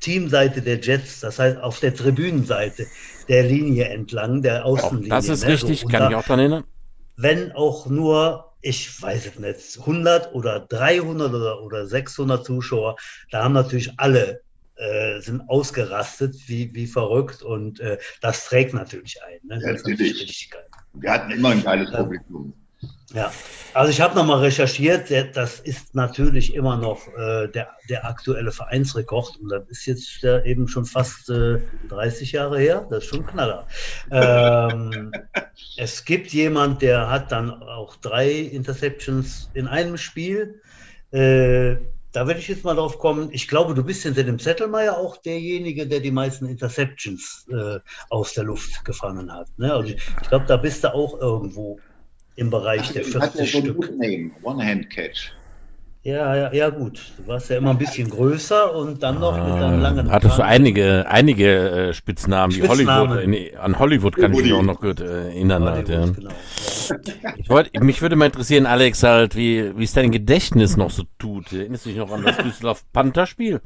[0.00, 2.86] Teamseite der Jets, das heißt auf der Tribünenseite
[3.28, 5.08] der Linie entlang, der Außenlinie.
[5.08, 5.52] das ist ne?
[5.54, 6.64] richtig, so, kann da, ich auch daran erinnern
[7.22, 12.96] wenn auch nur, ich weiß es nicht, 100 oder 300 oder, oder 600 Zuschauer,
[13.30, 14.42] da haben natürlich alle
[14.76, 19.38] äh, sind ausgerastet wie, wie verrückt und äh, das trägt natürlich ein.
[19.42, 19.60] Ne?
[19.62, 20.50] Natürlich.
[20.94, 22.54] Wir hatten immer ein geiles Publikum.
[23.12, 23.32] Ja,
[23.74, 29.36] also ich habe nochmal recherchiert, das ist natürlich immer noch äh, der, der aktuelle Vereinsrekord
[29.38, 33.26] und das ist jetzt äh, eben schon fast äh, 30 Jahre her, das ist schon
[33.26, 33.66] Knaller.
[34.12, 35.10] Ähm,
[35.76, 40.60] es gibt jemand, der hat dann auch drei Interceptions in einem Spiel.
[41.10, 41.76] Äh,
[42.12, 43.28] da werde ich jetzt mal drauf kommen.
[43.32, 48.34] Ich glaube, du bist hinter dem Zettelmeier auch derjenige, der die meisten Interceptions äh, aus
[48.34, 49.48] der Luft gefangen hat.
[49.58, 49.72] Ne?
[49.72, 51.78] Also ich, ich glaube, da bist du auch irgendwo
[52.40, 53.92] im Bereich Ach, der 40 hat ja so Stück.
[54.42, 55.32] One-Hand-Catch.
[56.02, 57.12] Ja, ja, ja, gut.
[57.18, 60.08] Du warst ja immer ein bisschen größer und dann noch mit einem langen.
[60.08, 63.20] Ah, hattest du einige, einige äh, Spitznamen, wie Hollywood.
[63.20, 65.64] In, an Hollywood kann ich mich auch noch gut äh, erinnern.
[65.64, 66.06] Halt, ja.
[66.06, 66.30] genau.
[67.36, 71.02] ich wollt, mich würde mal interessieren, Alex, halt, wie, wie es dein Gedächtnis noch so
[71.18, 71.52] tut.
[71.52, 73.60] Erinnerst du dich noch an das Düsseldorf Panther-Spiel?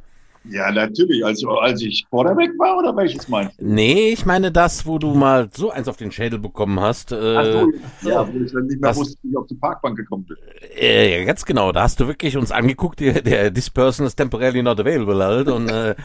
[0.49, 1.25] Ja, natürlich.
[1.25, 3.65] Also, als ich Quarterback war oder welches meinst du?
[3.65, 7.11] Nee, ich meine das, wo du mal so eins auf den Schädel bekommen hast.
[7.11, 9.55] Äh, Ach so, ja, wo ich dann nicht mehr das, wusste, wie ich auf die
[9.55, 10.37] Parkbank gekommen bin.
[10.79, 11.71] Äh, ja, ganz genau.
[11.71, 15.47] Da hast du wirklich uns angeguckt, der, der this person is temporarily not available halt.
[15.47, 15.95] Und äh,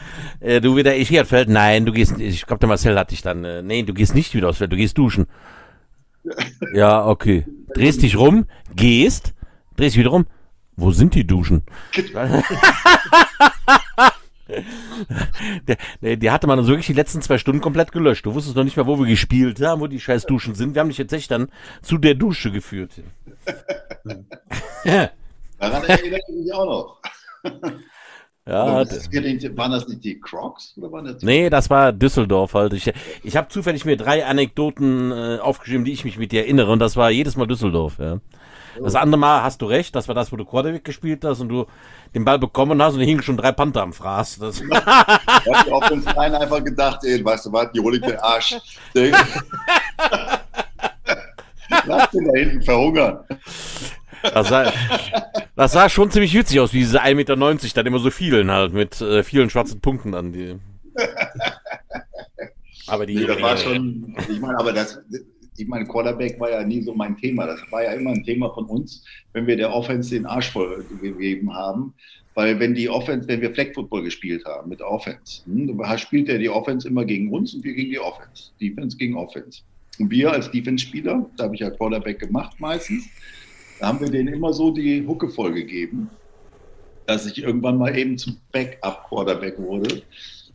[0.40, 3.22] äh du wieder, ich hier Feld, nein, du gehst, ich glaube, der Marcel hat dich
[3.22, 5.26] dann, äh, nee, du gehst nicht wieder aufs Feld, du gehst duschen.
[6.74, 7.46] ja, okay.
[7.74, 9.34] Drehst dich rum, gehst,
[9.76, 10.26] drehst dich wieder rum.
[10.76, 11.62] Wo sind die Duschen?
[16.02, 18.26] der, der, hatte man also wirklich die letzten zwei Stunden komplett gelöscht.
[18.26, 20.74] Du wusstest noch nicht mehr, wo wir gespielt haben, wo die scheiß Duschen sind.
[20.74, 21.50] Wir haben dich jetzt echt dann
[21.82, 22.92] zu der Dusche geführt.
[25.58, 27.00] Daran erinnere ich mich auch noch.
[28.46, 30.74] Ja, das, waren das nicht die Crocs?
[30.76, 32.72] Oder waren das nee, das war Düsseldorf halt.
[32.72, 32.90] Ich,
[33.22, 36.72] ich habe zufällig mir drei Anekdoten äh, aufgeschrieben, die ich mich mit dir erinnere.
[36.72, 37.98] Und das war jedes Mal Düsseldorf.
[37.98, 38.18] Ja.
[38.82, 41.48] Das andere Mal hast du recht, das war das, wo du Quarterback gespielt hast und
[41.48, 41.66] du
[42.14, 44.38] den Ball bekommen hast und hingen schon drei Panther am Fraß.
[44.38, 48.00] Das ich hab auf den Verein einfach gedacht, ey, weißt du was, die hol ich
[48.00, 48.56] den Arsch.
[51.86, 53.20] Lass den da hinten verhungern.
[54.22, 54.72] Das sah,
[55.56, 57.36] das sah schon ziemlich witzig aus, wie diese 1,90 Meter
[57.74, 60.56] dann immer so vielen halt, mit äh, vielen schwarzen Punkten an die.
[62.86, 63.14] Aber die.
[63.14, 65.00] Nee, das war schon, ich meine, aber das,
[65.56, 67.46] ich meine, Quarterback war ja nie so mein Thema.
[67.46, 70.84] Das war ja immer ein Thema von uns, wenn wir der Offense den Arsch voll
[71.00, 71.94] gegeben haben.
[72.34, 76.38] Weil wenn die Offense, wenn wir Flag Football gespielt haben mit Offense, hm, spielt ja
[76.38, 78.52] die Offense immer gegen uns und wir gegen die Offense.
[78.60, 79.62] Defense gegen Offense.
[79.98, 83.06] Und wir als Defense-Spieler, da habe ich ja Quarterback gemacht meistens,
[83.80, 86.10] da haben wir denen immer so die Hucke vollgegeben,
[87.06, 90.02] dass ich irgendwann mal eben zum Backup-Quarterback wurde.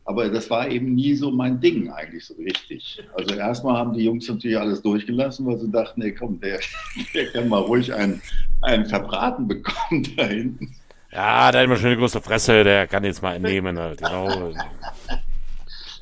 [0.06, 3.04] Aber das war eben nie so mein Ding eigentlich so richtig.
[3.16, 6.60] Also erstmal haben die Jungs natürlich alles durchgelassen, weil sie dachten, nee, komm, der,
[7.16, 8.22] der kann mal ruhig einen,
[8.62, 10.76] einen Verbraten bekommen da hinten.
[11.12, 14.54] Ja, der hat immer schon eine große Fresse, der kann jetzt mal entnehmen halt, genau.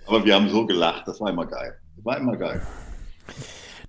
[0.06, 1.78] Aber wir haben so gelacht, das war immer geil.
[1.96, 2.62] Das war immer geil.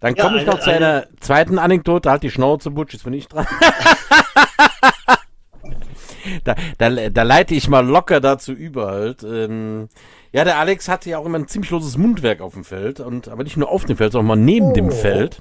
[0.04, 2.10] Dann komme ja, ich noch zu einer zweiten Anekdote.
[2.10, 3.46] Halt die Schnauze, Butch, jetzt bin ich dran.
[6.44, 9.22] da, da, da leite ich mal locker dazu über halt.
[9.22, 9.88] Ähm,
[10.30, 13.00] ja, der Alex hatte ja auch immer ein ziemlich loses Mundwerk auf dem Feld.
[13.00, 14.72] Und, aber nicht nur auf dem Feld, sondern auch mal neben oh.
[14.74, 15.40] dem Feld.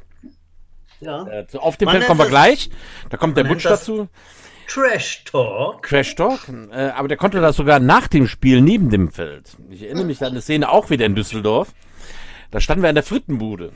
[1.01, 1.27] Ja.
[1.27, 2.69] Äh, auf dem Man Feld kommen wir gleich.
[3.09, 4.07] Da kommt der Butch dazu.
[4.69, 5.89] Trash Talk.
[5.89, 6.47] Trash Talk.
[6.71, 9.57] Äh, aber der konnte das sogar nach dem Spiel neben dem Feld.
[9.69, 11.73] Ich erinnere mich an eine Szene auch wieder in Düsseldorf.
[12.49, 13.73] Da standen wir an der Frittenbude.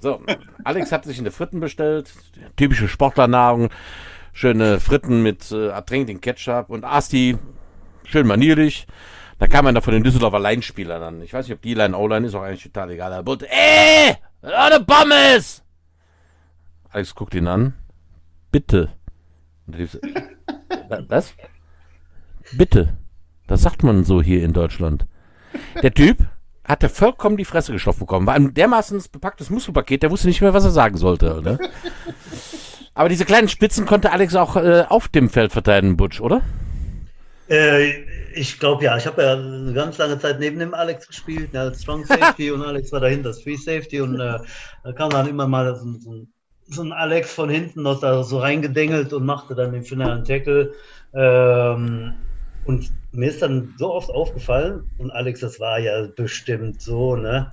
[0.00, 0.20] So,
[0.64, 2.12] Alex hat sich eine Fritten bestellt,
[2.56, 3.70] typische Sportlernahrung,
[4.32, 7.36] schöne Fritten mit äh, ertränklichen Ketchup und Asti,
[8.04, 8.86] schön manierlich.
[9.38, 11.22] Da kam einer von den Düsseldorfer Leinspielern an.
[11.22, 13.12] Ich weiß nicht, ob die Line O-Line ist, auch eigentlich total egal.
[13.12, 15.62] Er wollte, ey, eine Pommes!
[16.90, 17.74] Alex guckt ihn an.
[18.50, 18.90] Bitte.
[21.08, 21.34] Was?
[22.52, 22.96] Bitte.
[23.46, 25.06] Das sagt man so hier in Deutschland.
[25.82, 26.18] Der Typ
[26.68, 28.26] hatte vollkommen die Fresse gestopft bekommen.
[28.26, 31.40] War ein dermaßen bepacktes Muskelpaket, der wusste nicht mehr, was er sagen sollte.
[31.42, 31.58] Ne?
[32.94, 36.42] Aber diese kleinen Spitzen konnte Alex auch äh, auf dem Feld verteidigen, Butch, oder?
[37.48, 38.02] Äh,
[38.34, 38.96] ich glaube ja.
[38.96, 42.50] Ich habe ja eine ganz lange Zeit neben dem Alex gespielt, ja, als Strong Safety
[42.52, 44.38] und Alex war dahinter das Free Safety und äh,
[44.84, 46.26] da kam dann immer mal so, so,
[46.66, 50.74] so, ein Alex von hinten noch da so reingedengelt und machte dann den finalen Tackle.
[51.14, 52.14] Ähm,
[52.66, 57.52] und mir ist dann so oft aufgefallen, und Alex, das war ja bestimmt so, ne?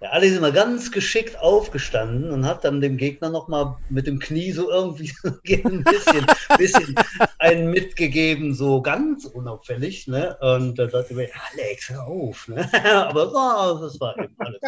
[0.00, 4.18] Der Alex ist immer ganz geschickt aufgestanden und hat dann dem Gegner nochmal mit dem
[4.18, 5.12] Knie so irgendwie
[5.64, 6.26] ein bisschen,
[6.56, 6.94] bisschen
[7.38, 10.08] einen mitgegeben, so ganz unauffällig.
[10.08, 10.38] Ne?
[10.40, 12.48] Und da dachte ich mir, Alex, hör auf.
[12.48, 12.66] Ne?
[12.94, 14.60] Aber oh, das war eben alles.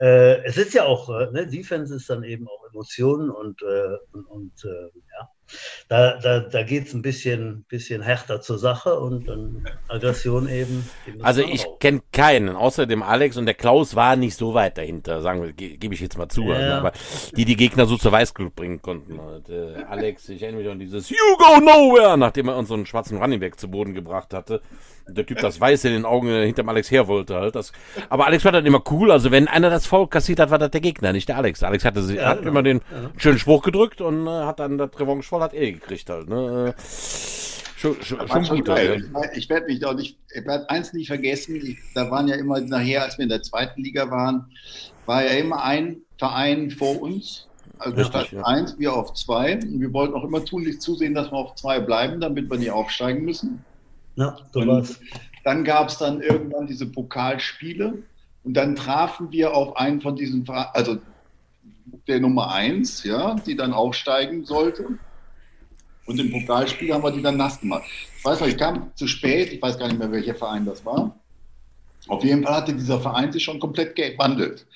[0.00, 1.46] äh, es ist ja auch, äh, ne?
[1.46, 5.28] Defense ist dann eben auch Emotionen und, äh, und, und äh, ja
[5.88, 10.88] da, da, da geht es ein bisschen, bisschen härter zur Sache und dann Aggression eben.
[11.22, 15.22] Also ich kenne keinen, außer dem Alex und der Klaus war nicht so weit dahinter,
[15.22, 16.44] sagen wir, ge gebe ich jetzt mal zu.
[16.44, 16.54] Ja.
[16.54, 16.92] Also, aber
[17.36, 19.18] die die Gegner so zur Weißglut bringen konnten.
[19.18, 23.18] Und, äh, Alex, ich erinnere mich an dieses You go nowhere, nachdem er unseren schwarzen
[23.18, 24.60] Running Back zu Boden gebracht hatte
[25.08, 27.54] der Typ das Weiß in den Augen hinterm Alex her wollte halt.
[27.54, 27.72] Das,
[28.08, 29.10] aber Alex war dann immer cool.
[29.10, 31.62] Also wenn einer das Foul kassiert hat, war das der Gegner, nicht der Alex.
[31.62, 32.50] Alex hatte sich, ja, hat genau.
[32.50, 33.10] immer den ja.
[33.16, 36.28] schönen Spruch gedrückt und äh, hat dann das Revanche voll hat er gekriegt halt.
[36.28, 36.74] Ne?
[37.76, 38.68] Schon, schon, schon gut.
[38.68, 41.56] Halt, ich, ich werde mich auch nicht, ich werde eins nicht vergessen.
[41.56, 44.50] Ich, da waren ja immer nachher, als wir in der zweiten Liga waren,
[45.06, 47.48] war ja immer ein Verein vor uns.
[47.78, 48.42] Also Richtig, statt ja.
[48.42, 49.54] eins, wir auf zwei.
[49.54, 52.70] Und wir wollten auch immer tunlich zusehen, dass wir auf zwei bleiben, damit wir nicht
[52.70, 53.64] aufsteigen müssen.
[54.20, 55.00] Ja, so war's.
[55.44, 58.02] Dann gab es dann irgendwann diese Pokalspiele
[58.44, 60.98] und dann trafen wir auf einen von diesen, also
[62.06, 64.86] der Nummer eins, ja, die dann aufsteigen sollte.
[66.04, 67.84] Und im Pokalspiel haben wir die dann nass gemacht.
[68.18, 70.84] Ich weiß noch, ich kam zu spät, ich weiß gar nicht mehr, welcher Verein das
[70.84, 71.18] war.
[72.08, 74.66] Auf jeden Fall hatte dieser Verein sich schon komplett gewandelt.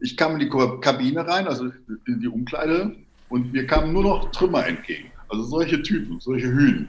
[0.00, 1.66] Ich kam in die Kabine rein, also
[2.06, 2.96] in die Umkleide,
[3.28, 5.10] und mir kamen nur noch Trümmer entgegen.
[5.28, 6.88] Also solche Typen, solche Hühn.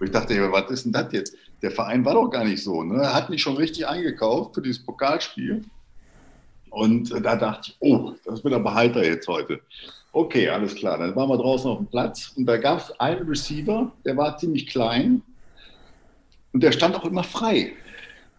[0.00, 1.36] Ich dachte, was ist denn das jetzt?
[1.62, 2.82] Der Verein war doch gar nicht so.
[2.82, 3.02] Ne?
[3.02, 5.64] Er hat mich schon richtig eingekauft für dieses Pokalspiel.
[6.70, 9.60] Und da dachte ich, oh, das wird aber heiter jetzt heute.
[10.12, 10.98] Okay, alles klar.
[10.98, 14.36] Dann waren wir draußen auf dem Platz und da gab es einen Receiver, der war
[14.38, 15.22] ziemlich klein
[16.52, 17.72] und der stand auch immer frei.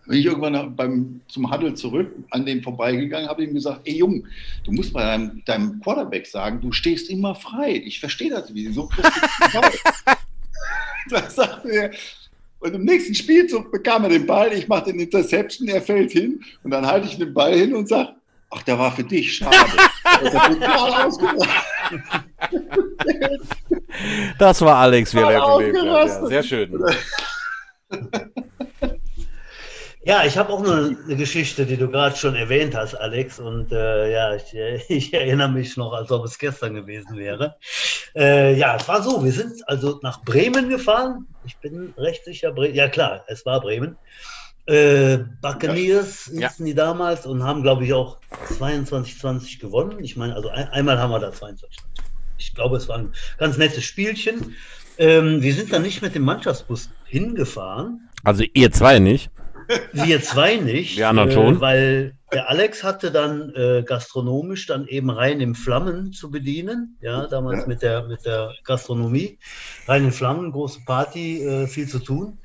[0.05, 4.23] Wenn ich irgendwann beim, zum Huddle zurück an den vorbeigegangen habe, ihm gesagt, ey Junge,
[4.63, 7.81] du musst bei deinem, deinem Quarterback sagen, du stehst immer frei.
[7.86, 10.12] Ich verstehe das, wieso kriegst du
[11.09, 11.91] da sagte er,
[12.59, 16.43] Und im nächsten Spielzug bekam er den Ball, ich mache den Interception, er fällt hin
[16.63, 18.09] und dann halte ich den Ball hin und sage,
[18.49, 19.55] ach, der war für dich, schade.
[24.37, 25.31] das war Alex, wie er.
[25.31, 26.83] Ja, sehr schön.
[30.03, 33.39] Ja, ich habe auch noch eine Geschichte, die du gerade schon erwähnt hast, Alex.
[33.39, 34.53] Und äh, ja, ich,
[34.89, 37.55] ich, erinnere mich noch, als ob es gestern gewesen wäre.
[38.15, 41.27] Äh, ja, es war so, wir sind also nach Bremen gefahren.
[41.45, 43.95] Ich bin recht sicher, Bre ja klar, es war Bremen.
[44.65, 46.47] Äh, Buccaneers ja.
[46.47, 48.17] hießen die damals und haben, glaube ich, auch
[48.59, 50.03] 22-20 gewonnen.
[50.03, 51.77] Ich meine, also ein, einmal haben wir da 22.
[52.39, 54.55] Ich glaube, es war ein ganz nettes Spielchen.
[54.97, 58.09] Ähm, wir sind dann nicht mit dem Mannschaftsbus hingefahren.
[58.23, 59.29] Also ihr zwei nicht?
[59.93, 60.97] Wir zwei nicht.
[60.97, 61.57] Die anderen schon.
[61.57, 66.97] Äh, weil der Alex hatte dann äh, gastronomisch dann eben rein im Flammen zu bedienen.
[67.01, 67.67] Ja, damals ja.
[67.67, 69.38] Mit, der, mit der Gastronomie.
[69.88, 72.38] Rein in Flammen, große Party, äh, viel zu tun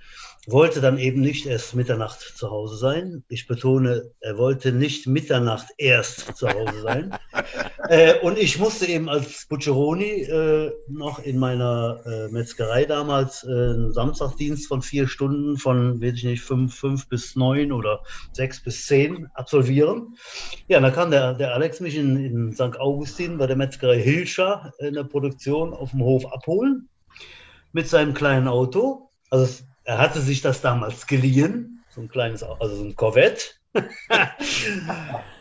[0.46, 3.24] wollte dann eben nicht erst Mitternacht zu Hause sein.
[3.28, 7.18] Ich betone, er wollte nicht Mitternacht erst zu Hause sein.
[7.88, 13.48] äh, und ich musste eben als Bucceroni äh, noch in meiner äh, Metzgerei damals äh,
[13.48, 18.62] einen Samstagdienst von vier Stunden von, weiß ich nicht, fünf, fünf bis neun oder sechs
[18.62, 20.16] bis zehn absolvieren.
[20.68, 22.78] Ja, da kam der, der Alex mich in, in St.
[22.78, 26.88] Augustin bei der Metzgerei Hilscher in der Produktion auf dem Hof abholen
[27.72, 29.10] mit seinem kleinen Auto.
[29.30, 33.42] Also er hatte sich das damals geliehen, so ein kleines, also so ein Corvette.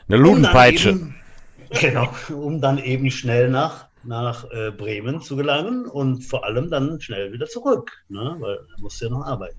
[0.08, 0.92] Eine Ludenpeitsche.
[0.92, 1.16] Um
[1.72, 7.02] genau, um dann eben schnell nach, nach äh, Bremen zu gelangen und vor allem dann
[7.02, 8.36] schnell wieder zurück, ne?
[8.40, 9.58] weil er musste ja noch arbeiten.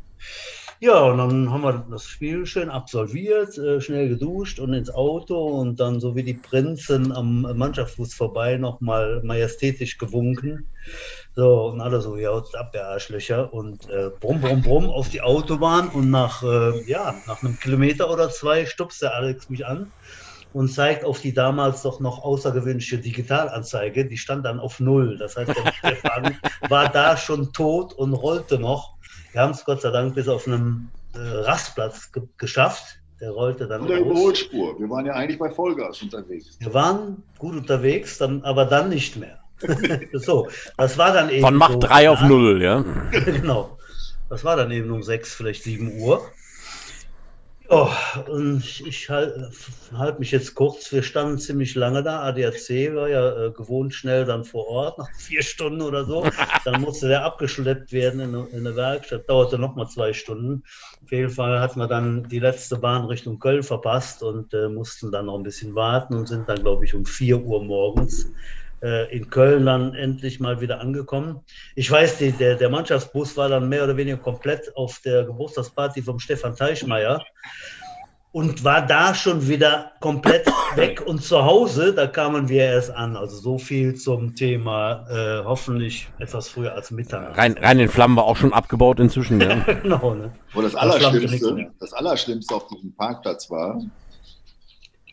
[0.78, 5.60] Ja, und dann haben wir das Spiel schön absolviert, äh, schnell geduscht und ins Auto
[5.60, 10.68] und dann so wie die Prinzen am Mannschaftsfuß vorbei nochmal majestätisch gewunken.
[11.36, 13.52] So, und alle so, ja, ab, der Arschlöcher.
[13.52, 15.88] Und äh, brumm, brumm, brumm auf die Autobahn.
[15.88, 19.92] Und nach, äh, ja, nach einem Kilometer oder zwei stupst der Alex mich an
[20.54, 24.06] und zeigt auf die damals doch noch außergewöhnliche Digitalanzeige.
[24.06, 25.18] Die stand dann auf Null.
[25.18, 26.38] Das heißt, der Stefan
[26.70, 28.94] war da schon tot und rollte noch.
[29.32, 32.98] Wir haben es Gott sei Dank bis auf einem äh, Rastplatz ge geschafft.
[33.20, 33.82] Der rollte dann.
[33.82, 34.78] Oder Überholspur.
[34.78, 36.56] Wir waren ja eigentlich bei Vollgas unterwegs.
[36.60, 39.38] Wir waren gut unterwegs, dann, aber dann nicht mehr.
[40.12, 41.42] so, das war dann eben.
[41.42, 42.84] Von Macht so, 3 auf 0, ja.
[43.10, 43.78] genau.
[44.28, 46.20] Das war dann eben um 6, vielleicht 7 Uhr.
[47.68, 47.88] Ja,
[48.28, 49.50] und ich halte
[49.92, 50.92] halt mich jetzt kurz.
[50.92, 52.20] Wir standen ziemlich lange da.
[52.20, 56.28] ADAC war ja äh, gewohnt schnell dann vor Ort, nach vier Stunden oder so.
[56.64, 59.28] Dann musste der abgeschleppt werden in, in der Werkstatt.
[59.28, 60.62] Dauerte nochmal zwei Stunden.
[61.02, 65.10] Auf jeden Fall hatten wir dann die letzte Bahn Richtung Köln verpasst und äh, mussten
[65.10, 68.30] dann noch ein bisschen warten und sind dann, glaube ich, um 4 Uhr morgens
[68.80, 71.40] in Köln dann endlich mal wieder angekommen.
[71.74, 76.02] Ich weiß, die, der, der Mannschaftsbus war dann mehr oder weniger komplett auf der Geburtstagsparty
[76.02, 77.24] vom Stefan Teichmeier
[78.36, 83.16] und war da schon wieder komplett weg und zu Hause, da kamen wir erst an.
[83.16, 87.38] Also so viel zum Thema, äh, hoffentlich etwas früher als Mittag.
[87.38, 89.40] Rein, rein in Flammen war auch schon abgebaut inzwischen.
[89.40, 89.54] Ja.
[89.82, 90.32] genau, ne?
[90.52, 93.82] Wo das, Allerschlimmste, das Allerschlimmste auf diesem Parkplatz war,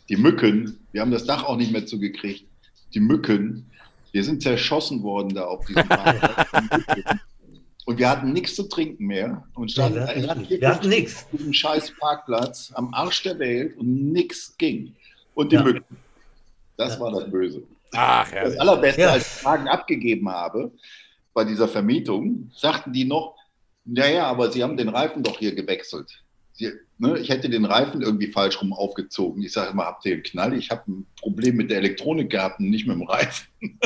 [0.10, 2.46] die Mücken, wir haben das Dach auch nicht mehr zugekriegt
[2.94, 3.70] die Mücken.
[4.12, 6.48] Wir sind zerschossen worden da auf diesem Parkplatz.
[7.86, 11.24] und wir hatten nichts zu trinken mehr und standen ja, wir hatten, wir hatten nichts.
[11.24, 14.96] auf diesem scheiß Parkplatz am Arsch der Welt und nichts ging.
[15.34, 15.64] Und die ja.
[15.64, 15.84] Mücken.
[16.78, 17.00] Das ja.
[17.00, 17.64] war das Böse.
[17.94, 18.44] Ach, ja.
[18.44, 20.72] Das Allerbeste, als ich Fragen abgegeben habe
[21.34, 23.36] bei dieser Vermietung, sagten die noch,
[23.86, 26.24] naja, aber Sie haben den Reifen doch hier gewechselt.
[26.54, 26.72] Sie,
[27.04, 29.44] ne, ich hätte den Reifen irgendwie falsch rum aufgezogen.
[29.44, 30.54] Ich sage immer, habt ihr einen Knall?
[30.54, 33.48] Ich habe ein Problem mit der Elektronik gehabt und nicht mit dem Reifen.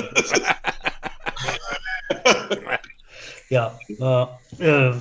[3.50, 4.26] ja, äh,
[4.64, 4.94] äh,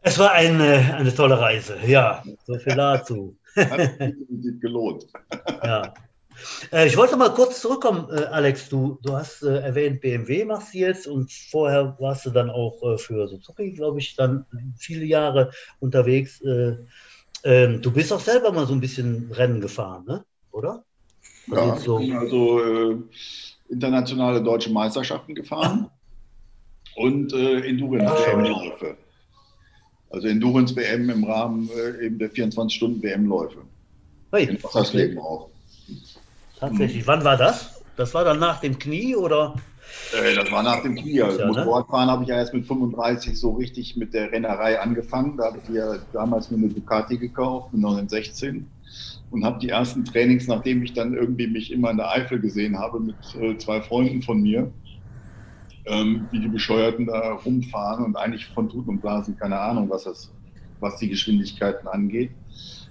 [0.00, 1.78] es war eine, eine tolle Reise.
[1.86, 3.36] Ja, so viel dazu.
[3.54, 5.04] Hat sich gelohnt.
[5.62, 5.94] ja.
[6.72, 8.68] Äh, ich wollte mal kurz zurückkommen, äh, Alex.
[8.68, 12.82] Du, du hast äh, erwähnt, BMW machst du jetzt und vorher warst du dann auch
[12.82, 16.40] äh, für Suzuki, glaube ich, dann viele Jahre unterwegs.
[16.42, 16.76] Äh,
[17.44, 20.24] ähm, du bist auch selber mal so ein bisschen Rennen gefahren, ne?
[20.50, 20.84] oder?
[21.46, 22.96] Ja, so ich bin also äh,
[23.68, 25.90] internationale deutsche Meisterschaften gefahren
[26.96, 28.96] und Endurance-WM-Läufe.
[30.10, 31.68] Also Endurance-WM im Rahmen
[32.00, 33.62] eben der 24-Stunden-WM-Läufe.
[34.32, 35.50] Hey, in Wassersleben auch.
[36.68, 37.06] Tatsächlich.
[37.06, 37.82] Wann war das?
[37.96, 39.54] Das war dann nach dem Knie oder?
[40.12, 41.22] Äh, das war nach dem Knie.
[41.22, 42.12] Also ja, Motorradfahren ne?
[42.12, 45.36] habe ich ja erst mit 35 so richtig mit der Rennerei angefangen.
[45.36, 48.66] Da habe ich ja damals mir eine Ducati gekauft mit 1916
[49.30, 52.78] und habe die ersten Trainings, nachdem ich dann irgendwie mich immer in der Eifel gesehen
[52.78, 54.70] habe mit äh, zwei Freunden von mir,
[55.86, 60.04] ähm, wie die Bescheuerten da rumfahren und eigentlich von Tuten und Blasen keine Ahnung, was,
[60.04, 60.32] das,
[60.80, 62.30] was die Geschwindigkeiten angeht.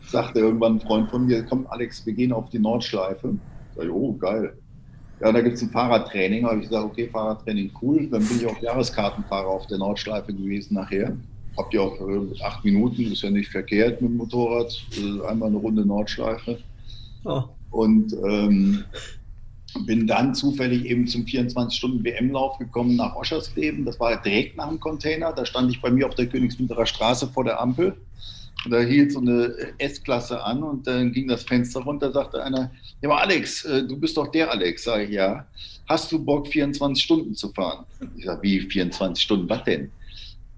[0.06, 3.36] Sagte irgendwann ein Freund von mir, komm Alex, wir gehen auf die Nordschleife.
[3.76, 4.54] Sag ich, oh, geil.
[5.20, 6.46] Ja, da gibt es ein Fahrradtraining.
[6.46, 8.08] habe ich gesagt, okay, Fahrradtraining, cool.
[8.08, 11.16] Dann bin ich auch Jahreskartenfahrer auf der Nordschleife gewesen nachher.
[11.58, 14.74] Habt ihr auch äh, acht Minuten, ist ja nicht verkehrt mit dem Motorrad.
[14.98, 16.58] Äh, einmal eine Runde Nordschleife.
[17.26, 17.44] Oh.
[17.70, 18.84] Und ähm,
[19.86, 23.86] bin dann zufällig eben zum 24-Stunden-WM-Lauf gekommen nach Oschersleben.
[23.86, 25.32] Das war direkt nach dem Container.
[25.34, 27.96] Da stand ich bei mir auf der Königswinterer Straße vor der Ampel.
[28.66, 32.72] Und da hielt so eine S-Klasse an und dann ging das Fenster runter, sagte einer,
[33.02, 34.84] ja aber Alex, äh, du bist doch der Alex.
[34.84, 35.46] Sag ich, ja.
[35.88, 37.86] Hast du Bock, 24 Stunden zu fahren?
[38.16, 39.92] Ich sage, wie 24 Stunden, was denn?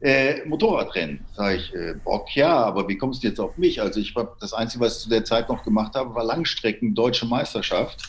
[0.01, 1.19] Äh, Motorradrennen.
[1.35, 3.81] Sag ich, äh, Bock, ja, aber wie kommst du jetzt auf mich?
[3.81, 6.93] Also ich war das Einzige, was ich zu der Zeit noch gemacht habe, war Langstrecken
[6.93, 8.03] Deutsche Meisterschaft.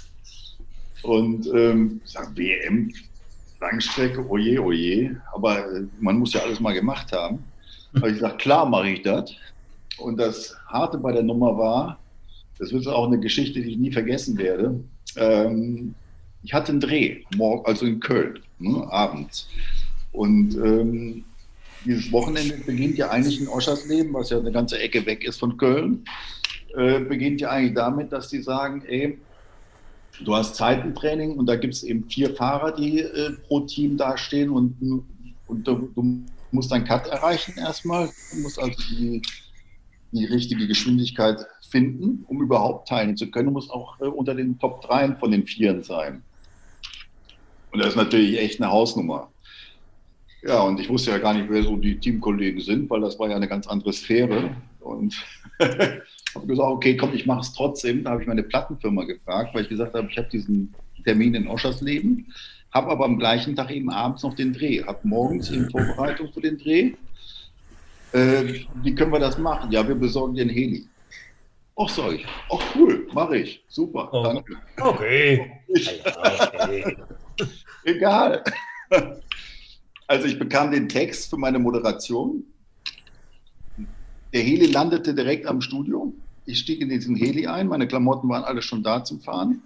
[1.03, 2.93] Und ähm, sag, WM,
[3.61, 5.23] Langstrecke, oje, oje.
[5.33, 7.43] Aber äh, man muss ja alles mal gemacht haben.
[7.95, 9.33] Aber ich sage, klar mache ich das.
[9.99, 11.99] Und das Harte bei der Nummer war,
[12.59, 14.81] das wird auch eine Geschichte, die ich nie vergessen werde.
[15.17, 15.95] Ähm,
[16.43, 17.23] ich hatte einen Dreh,
[17.65, 19.49] also in Köln, ne, abends.
[20.13, 21.25] Und ähm,
[21.85, 25.57] dieses Wochenende beginnt ja eigentlich in Oschersleben, was ja eine ganze Ecke weg ist von
[25.57, 26.05] Köln,
[26.75, 29.19] äh, beginnt ja eigentlich damit, dass sie sagen, ey,
[30.25, 34.51] du hast Zeitentraining und da gibt es eben vier Fahrer, die äh, pro Team dastehen
[34.51, 34.77] und,
[35.47, 38.09] und du, du musst deinen Cut erreichen erstmal.
[38.33, 39.23] Du musst also die
[40.13, 43.47] die richtige Geschwindigkeit finden, um überhaupt teilen zu können.
[43.47, 46.23] Du musst auch äh, unter den Top 3 von den Vieren sein.
[47.73, 49.31] Und das ist natürlich echt eine Hausnummer.
[50.43, 53.29] Ja, und ich wusste ja gar nicht, wer so die Teamkollegen sind, weil das war
[53.29, 54.57] ja eine ganz andere Sphäre.
[54.81, 55.15] Und
[55.61, 58.05] habe gesagt, okay, komm, ich mache es trotzdem.
[58.05, 60.73] Da habe ich meine Plattenfirma gefragt, weil ich gesagt habe, ich habe diesen
[61.05, 62.33] Termin in Oschersleben,
[62.73, 66.41] habe aber am gleichen Tag eben abends noch den Dreh, habe morgens in Vorbereitung für
[66.41, 66.95] den Dreh
[68.17, 69.71] äh, wie können wir das machen?
[69.71, 70.87] Ja, wir besorgen den Heli.
[71.79, 72.27] Ach, sag ich.
[72.51, 73.63] Ach, cool, mache ich.
[73.69, 74.23] Super, oh.
[74.23, 74.57] danke.
[74.81, 75.61] Okay.
[75.69, 76.97] okay.
[77.85, 78.43] Egal.
[80.09, 82.45] Also ich bekam den Text für meine Moderation.
[84.33, 86.13] Der Heli landete direkt am Studio.
[86.47, 87.69] Ich stieg in diesen Heli ein.
[87.69, 89.63] Meine Klamotten waren alle schon da zum Fahren.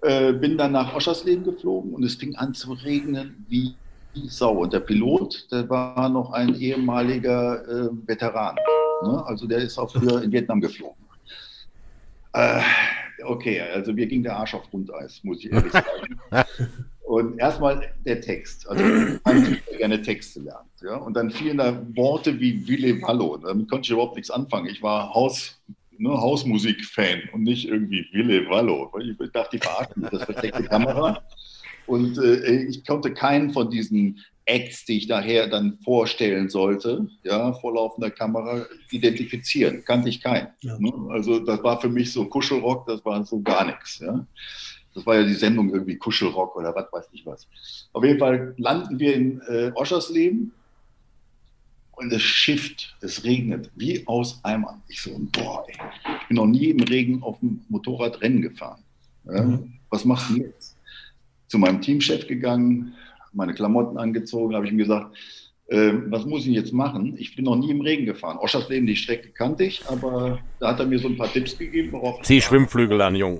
[0.00, 3.74] Äh, bin dann nach Oschersleben geflogen und es fing an zu regnen wie
[4.26, 4.58] Sau.
[4.62, 8.56] Und der Pilot, der war noch ein ehemaliger äh, Veteran.
[9.04, 9.24] Ne?
[9.26, 11.02] Also der ist auch früher in Vietnam geflogen.
[12.34, 12.60] Äh,
[13.24, 16.20] okay, also mir ging der Arsch auf Grundeis, muss ich ehrlich sagen.
[17.02, 18.66] Und erstmal der Text.
[18.68, 20.68] Also ich gerne Texte lernen.
[20.82, 20.96] Ja?
[20.96, 23.36] Und dann fielen da Worte wie Wille Wallo.
[23.36, 24.66] Damit konnte ich überhaupt nichts anfangen.
[24.66, 25.60] Ich war Haus,
[25.98, 28.90] ne, Hausmusik-Fan und nicht irgendwie Wille Wallo.
[28.98, 31.22] Ich dachte, die verarschen das versteckte Kamera.
[31.86, 37.52] Und äh, ich konnte keinen von diesen Acts, die ich daher dann vorstellen sollte, ja,
[37.54, 39.84] vor laufender Kamera, identifizieren.
[39.84, 40.48] Kannte ich keinen.
[40.60, 40.78] Ja.
[40.78, 40.92] Ne?
[41.10, 44.00] Also das war für mich so Kuschelrock, das war so gar nichts.
[44.00, 44.26] Ja?
[44.94, 47.46] Das war ja die Sendung irgendwie Kuschelrock oder was weiß ich was.
[47.92, 50.52] Auf jeden Fall landen wir in äh, Oschersleben
[51.92, 54.82] und es schifft, es regnet, wie aus Eimern.
[54.88, 55.76] Ich so, boah, ey,
[56.20, 58.82] ich bin noch nie im Regen auf dem Motorrad Rennen gefahren.
[59.24, 59.42] Ja?
[59.44, 59.74] Mhm.
[59.88, 60.71] Was machst du jetzt?
[61.52, 62.94] Zu meinem Teamchef gegangen,
[63.34, 65.14] meine Klamotten angezogen, habe ich ihm gesagt,
[65.66, 67.14] äh, was muss ich jetzt machen?
[67.18, 68.38] Ich bin noch nie im Regen gefahren.
[68.38, 71.92] Oschersleben, die Strecke kannte ich, aber da hat er mir so ein paar Tipps gegeben,
[71.92, 73.38] worauf Zieh Schwimmflügel an, Jung.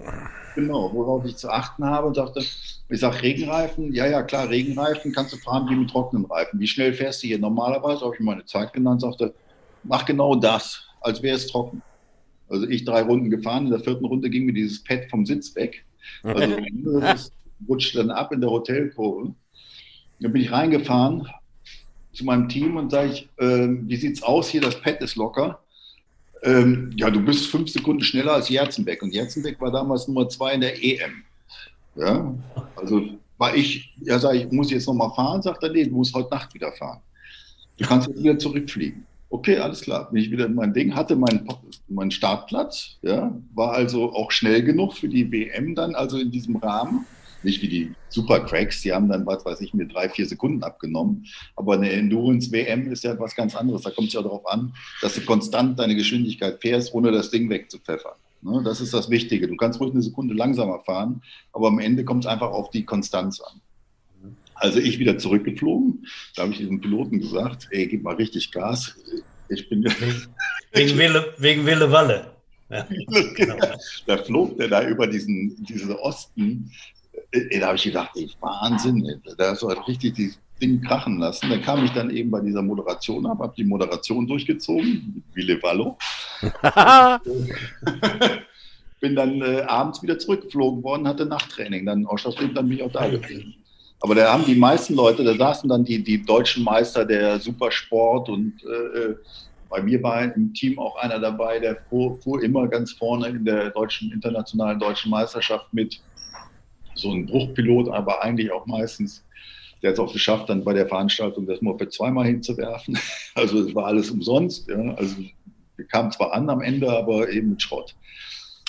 [0.54, 5.12] Genau, worauf ich zu achten habe und sagte, ich sage Regenreifen, ja, ja, klar, Regenreifen
[5.12, 6.60] kannst du fahren wie mit trockenen Reifen.
[6.60, 8.04] Wie schnell fährst du hier normalerweise?
[8.04, 9.32] Habe ich meine Zeit genannt, sagte,
[9.84, 11.80] mach genau das, als wäre es trocken.
[12.50, 15.56] Also ich drei Runden gefahren, in der vierten Runde ging mir dieses Pad vom Sitz
[15.56, 15.82] weg.
[16.22, 16.56] Also
[17.00, 19.34] das ist rutschte dann ab in der Hotelkurve.
[20.20, 21.28] Dann bin ich reingefahren
[22.12, 25.60] zu meinem Team und sage ich, äh, wie sieht's aus hier, das Pad ist locker.
[26.42, 29.02] Ähm, ja, du bist fünf Sekunden schneller als Jerzenbeck.
[29.02, 31.22] Und Jerzenbeck war damals Nummer zwei in der EM.
[31.94, 32.34] Ja,
[32.76, 33.02] also
[33.38, 35.42] war ich, ja, sag ich, muss ich jetzt nochmal fahren?
[35.42, 37.00] Sagt er, nee, du musst heute Nacht wieder fahren.
[37.78, 39.06] Du kannst jetzt wieder zurückfliegen.
[39.30, 40.10] Okay, alles klar.
[40.10, 41.48] Bin ich wieder in mein Ding, hatte meinen,
[41.88, 46.56] meinen Startplatz, ja, war also auch schnell genug für die WM dann, also in diesem
[46.56, 47.06] Rahmen.
[47.42, 51.26] Nicht wie die Supercracks, die haben dann, was weiß ich, mir drei, vier Sekunden abgenommen.
[51.56, 53.82] Aber eine Endurance-WM ist ja etwas ganz anderes.
[53.82, 57.50] Da kommt es ja darauf an, dass du konstant deine Geschwindigkeit fährst, ohne das Ding
[57.50, 58.14] wegzupfeffern.
[58.42, 59.46] Ne, das ist das Wichtige.
[59.46, 61.22] Du kannst ruhig eine Sekunde langsamer fahren,
[61.52, 63.60] aber am Ende kommt es einfach auf die Konstanz an.
[64.54, 66.06] Also ich wieder zurückgeflogen.
[66.36, 68.96] Da habe ich diesem Piloten gesagt, ey, gib mal richtig Gas.
[69.48, 69.84] Ich bin
[70.72, 72.32] wegen, Wille, wegen Wille Walle.
[72.72, 72.86] Ja.
[74.06, 76.72] da flog der da über diesen, diese Osten
[77.60, 81.50] da habe ich gedacht, ey, Wahnsinn, da hast du halt richtig die Ding krachen lassen.
[81.50, 85.98] Da kam ich dann eben bei dieser Moderation ab, habe die Moderation durchgezogen, wie Levallo.
[89.00, 91.84] bin dann äh, abends wieder zurückgeflogen worden, hatte Nachttraining.
[91.84, 93.56] Dann Ausschlaggebend, dann bin ich auch da gewesen.
[94.00, 98.28] Aber da haben die meisten Leute, da saßen dann die, die deutschen Meister der Supersport
[98.28, 99.14] und äh,
[99.68, 103.44] bei mir war im Team auch einer dabei, der fuhr, fuhr, immer ganz vorne in
[103.44, 106.00] der deutschen, internationalen deutschen Meisterschaft mit.
[106.94, 109.24] So ein Bruchpilot, aber eigentlich auch meistens.
[109.82, 112.98] Der hat es auch geschafft, dann bei der Veranstaltung das Moped zweimal hinzuwerfen.
[113.34, 114.68] Also es war alles umsonst.
[114.68, 114.94] Ja.
[114.94, 115.16] Also
[115.76, 117.96] wir kamen zwar an am Ende, aber eben mit Schrott.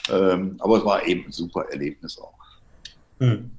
[0.10, 2.34] Ähm, aber es war eben ein super Erlebnis auch.
[3.20, 3.52] Hm.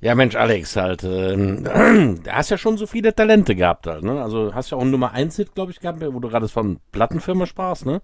[0.00, 4.22] Ja, Mensch, Alex, halt, du hast ja schon so viele Talente gehabt, halt, ne?
[4.22, 6.80] Also hast ja auch einen Nummer 1 Hit, glaube ich, gehabt, wo du gerade von
[6.92, 8.02] Plattenfirma sprachst, ne?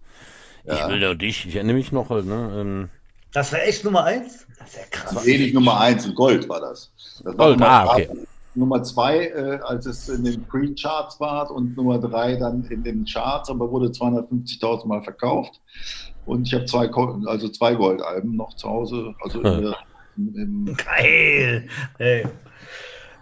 [0.64, 0.74] Ja.
[0.74, 2.56] Ich will nur dich, ich erinnere mich noch halt, ne?
[2.56, 2.90] Ähm,
[3.32, 4.46] das war echt Nummer 1?
[4.58, 5.14] Das ist ja krass.
[5.14, 6.92] Das war eh nicht Nummer 1, in Gold war das.
[7.24, 8.08] das war Gold, ah, okay.
[8.54, 13.06] Nummer 2, äh, als es in den Pre-Charts war und Nummer 3 dann in den
[13.06, 15.60] Charts, aber wurde 250.000 Mal verkauft.
[16.26, 16.88] Und ich habe zwei,
[17.26, 19.76] also zwei Goldalben noch zu Hause, also in der
[20.76, 21.68] Geil.
[21.98, 22.26] Hey.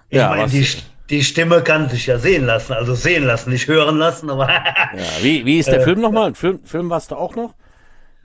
[0.09, 0.67] Ich ja, meine, die,
[1.09, 4.49] die Stimme kann sich ja sehen lassen, also sehen lassen, nicht hören lassen, aber.
[4.49, 6.35] ja, wie, wie ist der äh, Film nochmal?
[6.35, 7.55] Film, Film warst du auch noch?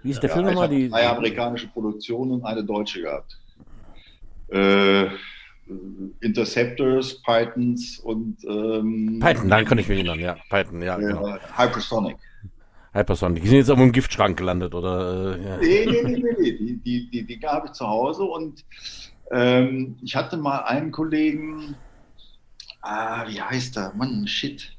[0.06, 0.70] Wie ist der ja, Film nochmal?
[0.70, 3.40] Die, drei amerikanische Produktionen und eine deutsche gehabt.
[4.50, 5.08] Äh,
[6.22, 8.38] Interceptors, Pythons und.
[8.48, 10.38] Ähm, Python, dann kann ich mich erinnern, ja.
[10.48, 10.98] Python, ja.
[10.98, 11.36] Genau.
[11.58, 12.18] Hypersonic.
[12.94, 13.42] Hypersonic.
[13.42, 15.38] Die sind jetzt auf dem Giftschrank gelandet, oder?
[15.40, 15.58] Äh, ja.
[15.58, 18.64] Nee, nee, nee, nee, Die, die, die, die gab ich zu Hause und
[19.32, 21.76] ähm, ich hatte mal einen Kollegen,
[22.82, 23.92] ah, wie heißt der?
[23.96, 24.72] Mann, shit.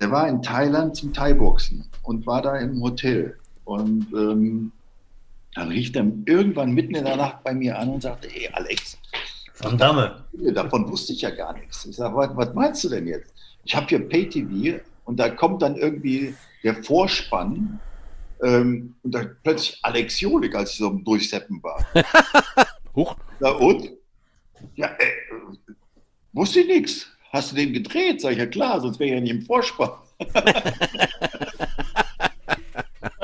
[0.00, 3.36] Der war in Thailand zum Thai-Boxen und war da im Hotel.
[3.64, 4.72] Und ähm,
[5.54, 8.98] dann rief er irgendwann mitten in der Nacht bei mir an und sagte, ey Alex,
[9.54, 10.24] Von Damme.
[10.52, 11.86] davon wusste ich ja gar nichts.
[11.86, 13.32] Ich sage, was, was meinst du denn jetzt?
[13.64, 17.80] Ich habe hier Pay-TV und da kommt dann irgendwie der Vorspann
[18.42, 21.86] ähm, und dann plötzlich Alex Jolik, als ich so am Durchseppen war.
[22.96, 23.16] Huch.
[23.40, 23.90] Na und?
[24.76, 25.44] Ja, äh,
[26.32, 27.06] wusste ich nichts.
[27.32, 28.20] Hast du den gedreht?
[28.20, 29.90] Sag ich, ja klar, sonst wäre ich ja nicht im Vorspann.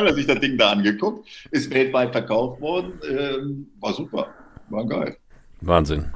[0.01, 4.29] Hat er sich das Ding da angeguckt, ist weltweit verkauft worden, ähm, war super,
[4.69, 5.17] war geil.
[5.61, 6.07] Wahnsinn.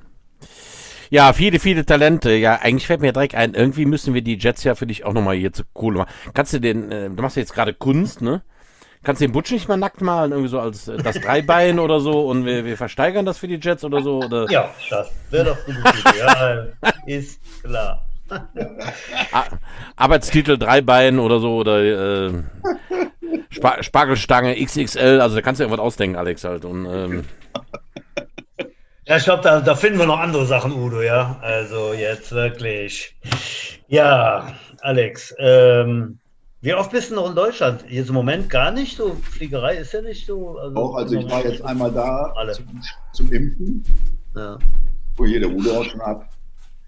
[1.11, 2.32] Ja, viele, viele Talente.
[2.32, 5.12] Ja, eigentlich fällt mir direkt ein, irgendwie müssen wir die Jets ja für dich auch
[5.12, 6.12] nochmal hier zu Kohle machen.
[6.32, 8.43] Kannst du den, äh, du machst ja jetzt gerade Kunst, ne?
[9.03, 12.01] Kannst du den Butch nicht mal nackt malen, irgendwie so als äh, das Dreibein oder
[12.01, 14.22] so und wir, wir versteigern das für die Jets oder so?
[14.22, 14.51] Oder?
[14.51, 16.18] Ja, das wäre doch eine gute Idee.
[16.20, 16.66] Ja,
[17.07, 18.07] ist klar.
[19.97, 22.43] Arbeitstitel Dreibein oder so oder äh,
[23.53, 26.64] Sp Spargelstange XXL, also da kannst du irgendwas ausdenken, Alex halt.
[26.64, 27.25] Und, ähm,
[29.07, 31.39] ja, ich glaube, da, da finden wir noch andere Sachen, Udo, ja.
[31.43, 33.14] Also jetzt wirklich.
[33.87, 36.18] Ja, Alex, ähm,
[36.62, 37.85] wie oft bist du noch in Deutschland?
[37.91, 39.14] Jetzt im Moment gar nicht so.
[39.31, 40.57] Fliegerei ist ja nicht so.
[40.57, 43.85] Also Auch, also ich war jetzt einmal da zum, zum, Impfen.
[44.35, 44.59] Ja.
[45.16, 46.27] Wo jeder Udo auch schon ab.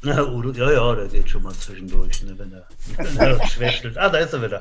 [0.07, 3.99] Ja, Udo, ja, ja, der geht schon mal zwischendurch, ne, wenn er, wenn er schwächelt.
[3.99, 4.61] Ah, da ist er wieder.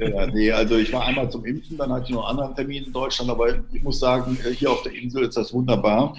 [0.00, 2.84] Ja, nee, also ich war einmal zum Impfen, dann hatte ich noch einen anderen Termin
[2.84, 6.16] in Deutschland, aber ich muss sagen, hier auf der Insel ist das wunderbar.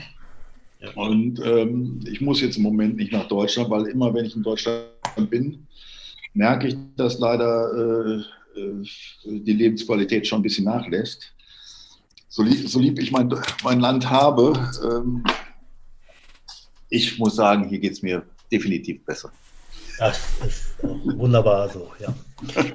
[0.94, 4.44] Und ähm, ich muss jetzt im Moment nicht nach Deutschland, weil immer, wenn ich in
[4.44, 4.86] Deutschland
[5.32, 5.66] bin,
[6.36, 8.84] merke ich, dass leider äh, äh,
[9.26, 11.34] die Lebensqualität schon ein bisschen nachlässt.
[12.28, 14.54] So lieb, so lieb ich mein, mein Land habe,
[14.86, 15.24] ähm,
[16.90, 19.32] ich muss sagen, hier geht es mir definitiv besser.
[20.00, 22.14] Das ist wunderbar so, ja.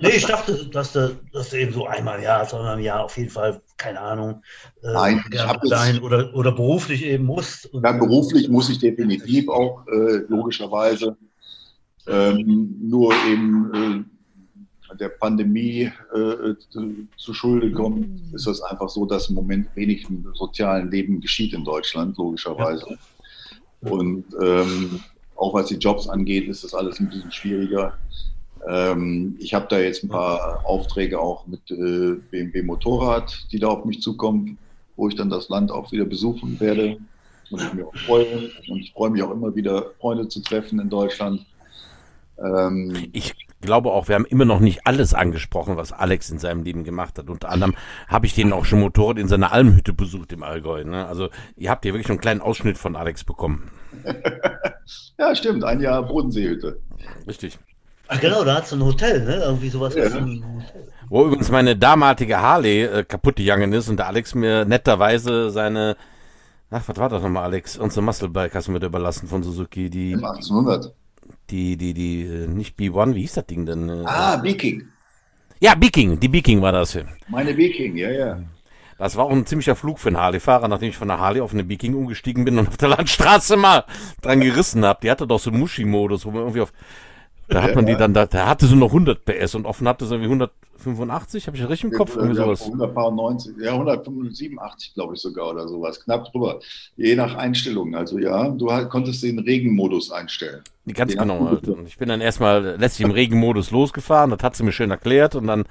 [0.02, 3.02] Nee, ich dachte, dass du, dass du eben so einmal im Jahr, sondern im Jahr
[3.02, 4.42] auf jeden Fall, keine Ahnung,
[4.82, 7.70] äh, Nein, ich habe sein oder, oder beruflich eben musst.
[7.72, 11.16] Ja, beruflich muss ich definitiv auch, äh, logischerweise.
[12.06, 14.04] Ähm, nur eben
[14.92, 19.74] äh, der Pandemie äh, zu, zu Schulde kommt, ist das einfach so, dass im Moment
[19.74, 22.98] wenig im sozialen Leben geschieht in Deutschland, logischerweise.
[23.80, 23.90] Ja.
[23.90, 25.00] Und ähm,
[25.36, 27.94] auch was die Jobs angeht, ist das alles ein bisschen schwieriger.
[28.68, 33.68] Ähm, ich habe da jetzt ein paar Aufträge auch mit äh, BMW Motorrad, die da
[33.68, 34.58] auf mich zukommen,
[34.96, 36.98] wo ich dann das Land auch wieder besuchen werde.
[37.50, 38.50] Und ich mich auch freue.
[38.68, 41.44] Und ich freue mich auch immer wieder, Freunde zu treffen in Deutschland.
[42.38, 43.34] Ähm, ich
[43.64, 47.18] glaube auch, wir haben immer noch nicht alles angesprochen, was Alex in seinem Leben gemacht
[47.18, 47.28] hat.
[47.28, 47.74] Unter anderem
[48.08, 50.84] habe ich den auch schon Motorrad in seiner Almhütte besucht im Allgäu.
[50.84, 51.06] Ne?
[51.06, 53.70] Also ihr habt hier wirklich einen kleinen Ausschnitt von Alex bekommen.
[55.18, 55.64] ja, stimmt.
[55.64, 56.80] Ein Jahr Bodenseehütte.
[57.26, 57.58] Richtig.
[58.08, 59.36] Ach genau, da hat es ein Hotel, ne?
[59.36, 59.94] Irgendwie sowas.
[59.94, 60.04] Ja.
[61.08, 65.96] Wo übrigens meine damalige Harley äh, kaputt gegangen ist und der Alex mir netterweise seine
[66.70, 67.78] Ach, was war das nochmal, Alex?
[67.78, 69.90] Unsere Musclebike hast du mir überlassen von Suzuki.
[69.90, 70.92] Die, 1800.
[71.50, 73.88] Die, die, die, äh, nicht B1, wie hieß das Ding denn?
[73.88, 74.04] Äh?
[74.06, 74.84] Ah, Viking.
[75.60, 76.98] Ja, Viking, die Viking war das.
[77.28, 78.38] Meine Viking, ja, ja.
[78.98, 81.52] Das war auch ein ziemlicher Flug für einen Harley-Fahrer, nachdem ich von der Harley auf
[81.52, 83.84] eine Viking umgestiegen bin und auf der Landstraße mal
[84.22, 85.00] dran gerissen habe.
[85.02, 86.72] Die hatte doch so einen Muschi-Modus, wo man irgendwie auf
[87.48, 90.06] da hat man die dann, da, da hatte sie noch 100 PS und offen hatte
[90.06, 90.48] sie irgendwie
[90.86, 92.16] 185, habe ich ja richtig im Kopf?
[92.16, 92.62] Irgendwie sowas.
[92.62, 96.60] 190, ja, 187, glaube ich sogar oder sowas, knapp drüber.
[96.96, 97.94] Je nach Einstellung.
[97.94, 100.62] Also ja, du konntest den Regenmodus einstellen.
[100.92, 101.48] Ganz den genau.
[101.48, 101.68] Halt.
[101.86, 105.46] Ich bin dann erstmal letztlich im Regenmodus losgefahren, das hat sie mir schön erklärt und
[105.46, 105.64] dann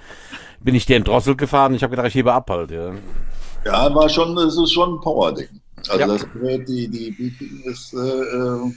[0.62, 1.74] bin ich den Drossel gefahren.
[1.76, 2.72] Ich habe gedacht, ich hebe ab halt.
[2.72, 2.94] Ja,
[3.66, 5.50] ja war schon, es ist schon ein Power-Ding.
[5.90, 6.08] Also ja.
[6.08, 8.72] das Gerät, die, die Beacon ist äh, äh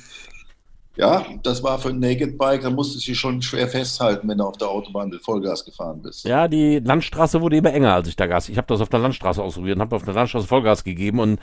[0.96, 4.38] ja, das war für ein Naked Bike, da musstest du dich schon schwer festhalten, wenn
[4.38, 6.24] du auf der Autobahn mit Vollgas gefahren bist.
[6.24, 8.48] Ja, die Landstraße wurde immer enger, als ich da Gas.
[8.48, 11.38] Ich habe das auf der Landstraße ausprobiert und habe auf der Landstraße Vollgas gegeben und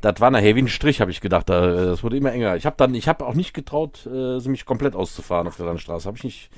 [0.00, 1.48] das war nachher wie ein Strich, habe ich gedacht.
[1.48, 2.56] Das wurde immer enger.
[2.56, 6.06] Ich habe dann, ich habe auch nicht getraut, äh, mich komplett auszufahren auf der Landstraße.
[6.06, 6.50] Habe ich nicht.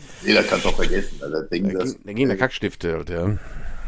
[0.48, 1.18] Kannst du auch vergessen.
[1.20, 3.36] Also das Ding, da, das, da ging der Kackstifte halt, ja.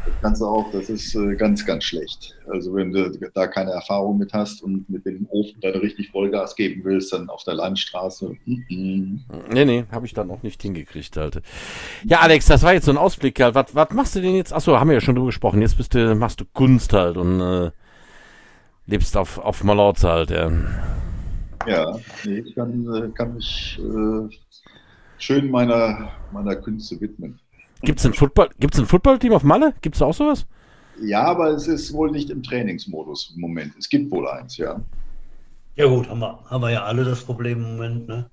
[0.05, 2.35] Das kannst du auch, das ist äh, ganz, ganz schlecht.
[2.49, 6.57] Also wenn du da keine Erfahrung mit hast und mit dem Ofen dann richtig Vollgas
[6.57, 8.31] geben willst, dann auf der Landstraße.
[8.47, 9.19] Mm -mm.
[9.53, 11.43] Nee, nee, habe ich dann auch nicht hingekriegt halt.
[12.05, 13.55] Ja, Alex, das war jetzt so ein Ausblick halt.
[13.55, 14.53] Was, was machst du denn jetzt?
[14.53, 15.61] Achso, haben wir ja schon drüber gesprochen.
[15.61, 17.71] Jetzt bist du, machst du Kunst halt und äh,
[18.87, 20.51] lebst auf, auf Malorz halt, ja.
[21.67, 24.35] Ja, nee, ich kann, äh, kann mich äh,
[25.19, 27.39] schön meiner, meiner Künste widmen.
[27.83, 29.75] Gibt es ein Football, gibt's ein Footballteam auf Malle?
[29.81, 30.47] Gibt es auch sowas?
[31.01, 33.73] Ja, aber es ist wohl nicht im Trainingsmodus im Moment.
[33.79, 34.81] Es gibt wohl eins, ja.
[35.77, 38.09] Ja gut, haben wir, haben wir ja alle das Problem im Moment.
[38.09, 38.31] Ne?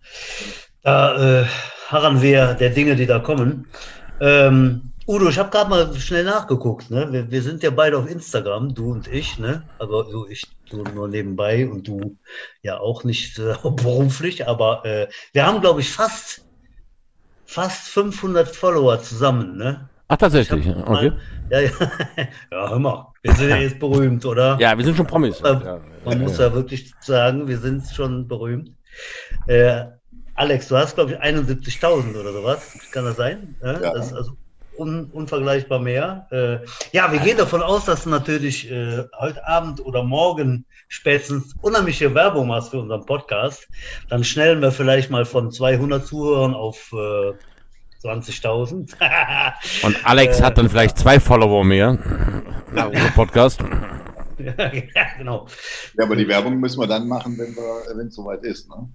[0.82, 1.45] Da äh,
[1.88, 3.68] harren wir der Dinge, die da kommen.
[4.20, 6.91] Ähm, Udo, ich habe gerade mal schnell nachgeguckt.
[6.91, 7.08] Ne?
[7.12, 9.39] Wir, wir, sind ja beide auf Instagram, du und ich.
[9.39, 9.64] Ne?
[9.80, 12.18] Aber also ich du nur nebenbei und du
[12.62, 14.48] ja auch nicht äh, beruflich.
[14.48, 16.47] Aber äh, wir haben, glaube ich, fast
[17.48, 19.89] fast 500 Follower zusammen, ne?
[20.10, 21.12] Ach, tatsächlich, mal, okay.
[21.50, 21.70] Ja, ja,
[22.52, 24.58] ja, hör mal, wir sind ja jetzt berühmt, oder?
[24.60, 25.41] Ja, wir sind schon Promis.
[25.41, 28.72] Man, ja, man muss ja wirklich sagen, wir sind schon berühmt.
[29.48, 29.86] Äh,
[30.36, 32.78] Alex, du hast, glaube ich, 71.000 oder sowas.
[32.91, 33.56] Kann das sein?
[33.62, 34.38] Ja, das ist also
[34.78, 36.28] un, unvergleichbar mehr.
[36.32, 41.54] Äh, ja, wir gehen davon aus, dass du natürlich äh, heute Abend oder morgen spätestens
[41.62, 43.68] unheimliche Werbung machst für unseren Podcast.
[44.10, 47.34] Dann schnellen wir vielleicht mal von 200 Zuhörern auf äh,
[48.06, 48.94] 20.000.
[49.84, 51.98] Und Alex hat dann vielleicht zwei Follower mehr
[52.72, 53.60] nach unserem Podcast.
[54.38, 55.48] ja, genau.
[55.98, 58.70] Ja, aber die Werbung müssen wir dann machen, wenn es soweit ist.
[58.70, 58.88] Ne?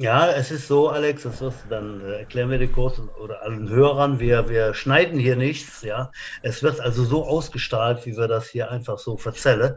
[0.00, 3.42] Ja, es ist so, Alex, das wirst du dann äh, erklären wir den Kurs oder
[3.42, 4.18] allen Hörern.
[4.18, 6.10] Wir, wir schneiden hier nichts, ja.
[6.40, 9.74] Es wird also so ausgestrahlt, wie wir das hier einfach so verzellen.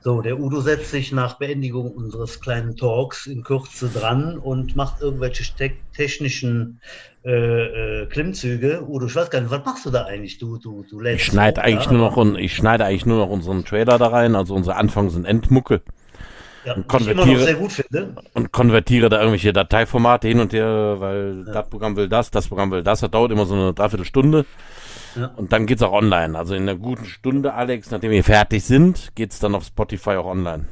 [0.00, 5.00] So, der Udo setzt sich nach Beendigung unseres kleinen Talks in Kürze dran und macht
[5.00, 6.82] irgendwelche te technischen
[7.24, 8.84] äh, äh, Klimmzüge.
[8.86, 10.36] Udo, ich weiß gar nicht, was machst du da eigentlich?
[10.36, 11.22] Du, du, du lädst.
[11.22, 14.54] Ich schneide eigentlich nur noch, ich schneide eigentlich nur noch unseren Trailer da rein, also
[14.54, 15.80] unsere Anfangs- und Endmucke
[16.66, 17.56] ja, und konvertiere,
[18.34, 21.52] und konvertiere da irgendwelche Dateiformate hin und her, weil ja.
[21.52, 23.00] das Programm will das, das Programm will das.
[23.00, 24.44] Das dauert immer so eine Dreiviertelstunde.
[25.14, 25.32] Ja.
[25.36, 26.36] Und dann geht es auch online.
[26.36, 30.10] Also in einer guten Stunde, Alex, nachdem wir fertig sind, geht es dann auf Spotify
[30.10, 30.66] auch online.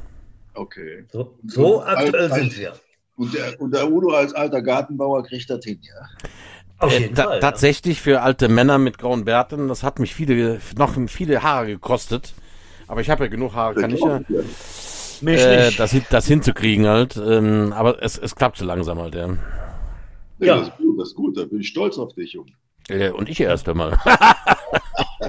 [0.53, 1.05] Okay.
[1.11, 2.73] So, so aktuell als, sind wir.
[3.15, 6.27] Und der, und der Udo als alter Gartenbauer kriegt das hin, ja.
[6.77, 10.13] Auf äh, jeden äh, Fall, tatsächlich für alte Männer mit grauen Bärten, das hat mich
[10.13, 12.33] viele, noch viele Haare gekostet.
[12.87, 14.19] Aber ich habe ja genug Haare, kann ich ja
[15.23, 17.17] äh, das, das hinzukriegen halt.
[17.17, 19.27] Ähm, aber es, es klappt so langsam halt, ja.
[20.39, 20.39] ja.
[20.39, 20.59] ja.
[20.59, 21.37] Das ist gut, das ist gut.
[21.37, 22.51] Da bin ich stolz auf dich, Junge.
[22.89, 23.97] Äh, und ich erst einmal.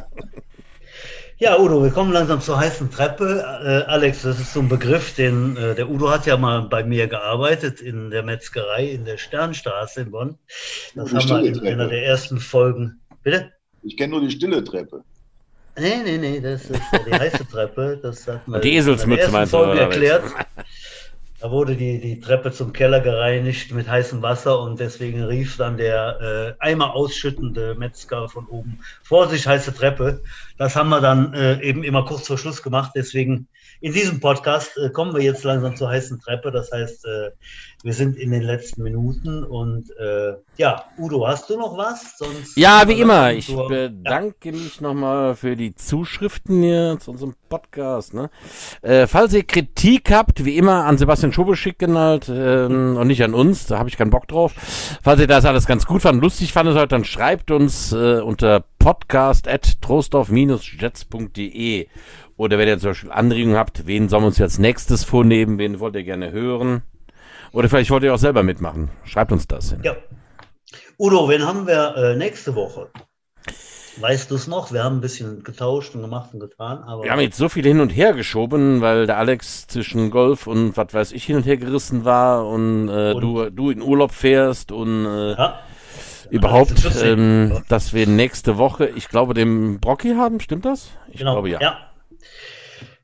[1.38, 3.42] ja, Udo, wir kommen langsam zur heißen Treppe.
[3.64, 6.84] Äh, Alex, das ist so ein Begriff, den äh, der Udo hat ja mal bei
[6.84, 10.38] mir gearbeitet in der Metzgerei in der Sternstraße in Bonn.
[10.94, 13.00] Das haben wir in einer der ersten Folgen.
[13.22, 13.52] Bitte?
[13.82, 15.02] Ich kenne nur die stille Treppe.
[15.78, 17.98] Nee, nee, nee, das ist die heiße Treppe.
[18.02, 19.58] Das hat man die Eselsmütze meinst du?
[19.58, 20.24] erklärt.
[21.38, 25.76] Da wurde die, die Treppe zum Keller gereinigt mit heißem Wasser und deswegen rief dann
[25.76, 30.22] der äh, Eimer ausschüttende Metzger von oben, Vorsicht, heiße Treppe.
[30.56, 32.92] Das haben wir dann äh, eben immer kurz vor Schluss gemacht.
[32.96, 33.48] Deswegen
[33.80, 36.50] in diesem Podcast äh, kommen wir jetzt langsam zur heißen Treppe.
[36.50, 37.30] Das heißt, äh,
[37.82, 42.18] wir sind in den letzten Minuten und äh, ja, Udo, hast du noch was?
[42.18, 43.32] Sonst ja, wie immer.
[43.32, 44.52] Ich bedanke ja.
[44.52, 48.14] mich nochmal für die Zuschriften hier zu unserem Podcast.
[48.14, 48.30] Ne?
[48.82, 53.22] Äh, falls ihr Kritik habt, wie immer an Sebastian Schobe schicken halt ähm, und nicht
[53.22, 54.54] an uns, da habe ich keinen Bock drauf.
[55.02, 59.48] Falls ihr das alles ganz gut fand, lustig fandet, dann schreibt uns äh, unter podcast
[59.48, 61.88] at trostorf-jets.de
[62.36, 65.80] Oder wenn ihr zum Beispiel Anregungen habt, wen sollen wir uns jetzt nächstes vornehmen, wen
[65.80, 66.82] wollt ihr gerne hören?
[67.52, 68.90] Oder vielleicht wollt ihr auch selber mitmachen.
[69.04, 69.80] Schreibt uns das hin.
[69.82, 69.96] Ja.
[70.98, 72.88] Udo, wen haben wir äh, nächste Woche?
[73.98, 74.72] Weißt du es noch?
[74.72, 76.82] Wir haben ein bisschen getauscht und gemacht und getan.
[76.82, 80.46] Aber Wir haben jetzt so viel hin und her geschoben, weil der Alex zwischen Golf
[80.46, 83.80] und was weiß ich hin und her gerissen war und, äh, Und- du, du in
[83.80, 85.60] Urlaub fährst und äh, ja,
[86.28, 87.18] überhaupt, Alex ist 14.
[87.18, 90.90] ähm, dass wir nächste Woche, ich glaube, den Brocky haben, stimmt das?
[91.08, 91.32] Ich genau.
[91.32, 91.85] glaube ja.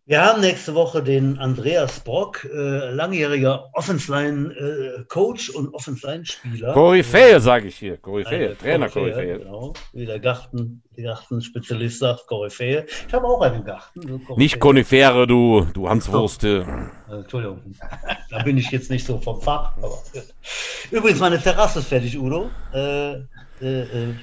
[0.04, 6.72] Wir haben nächste Woche den Andreas Brock, äh, langjähriger Offense-Line-Coach und Offense-Line-Spieler.
[6.72, 7.98] Koryphäe, sage ich hier.
[7.98, 9.38] Koryphäe, Trainer Koryphäe.
[9.38, 12.84] Genau, wie der Garten, der Gartenspezialist sagt, Koryphäe.
[13.06, 14.20] Ich habe auch einen Garten.
[14.26, 14.36] so.
[14.36, 16.90] Nicht Konifere, du, du Hanswurste.
[17.08, 17.60] Äh, Entschuldigung,
[18.30, 19.76] da bin ich jetzt nicht so vom Fach.
[19.76, 20.02] Aber,
[20.90, 22.50] übrigens, meine Terrasse ist fertig, Udo.
[22.74, 23.20] Äh, äh,
[23.60, 24.14] äh,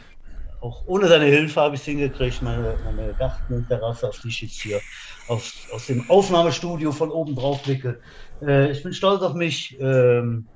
[0.60, 4.62] auch ohne deine Hilfe habe ich es hingekriegt, meine, meine Gartenterrasse, auf die ich jetzt
[4.62, 4.82] hier
[5.30, 8.00] aus, aus dem Aufnahmestudio von oben drauf blicke.
[8.42, 9.78] Äh, ich bin stolz auf mich.
[9.80, 10.48] Ähm,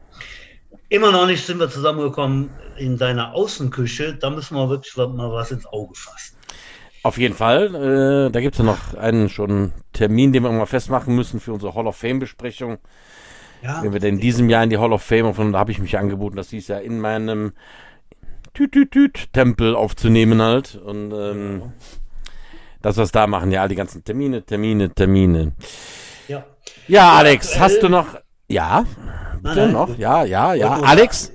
[0.89, 4.15] immer noch nicht sind wir zusammengekommen in deiner Außenküche.
[4.15, 6.35] Da müssen wir wirklich mal was ins Auge fassen.
[7.03, 8.27] Auf jeden Fall.
[8.27, 11.53] Äh, da gibt es ja noch einen schon Termin, den wir mal festmachen müssen für
[11.53, 12.77] unsere Hall of Fame-Besprechung.
[13.61, 15.71] Ja, Wenn wir denn in diesem Jahr in die Hall of Fame, und da habe
[15.71, 17.53] ich mich angeboten, das hieß ja in meinem
[18.53, 20.75] Tütütüt-Tempel aufzunehmen halt.
[20.75, 21.73] Und ähm,
[22.83, 25.53] das, was da machen, ja, die ganzen Termine, Termine, Termine.
[26.27, 26.45] ja.
[26.87, 28.19] Ja, Alex, hast du noch.
[28.47, 28.85] Ja,
[29.41, 29.71] bitte nein.
[29.71, 29.97] noch?
[29.97, 30.73] Ja, ja, ja.
[30.81, 31.31] Alex,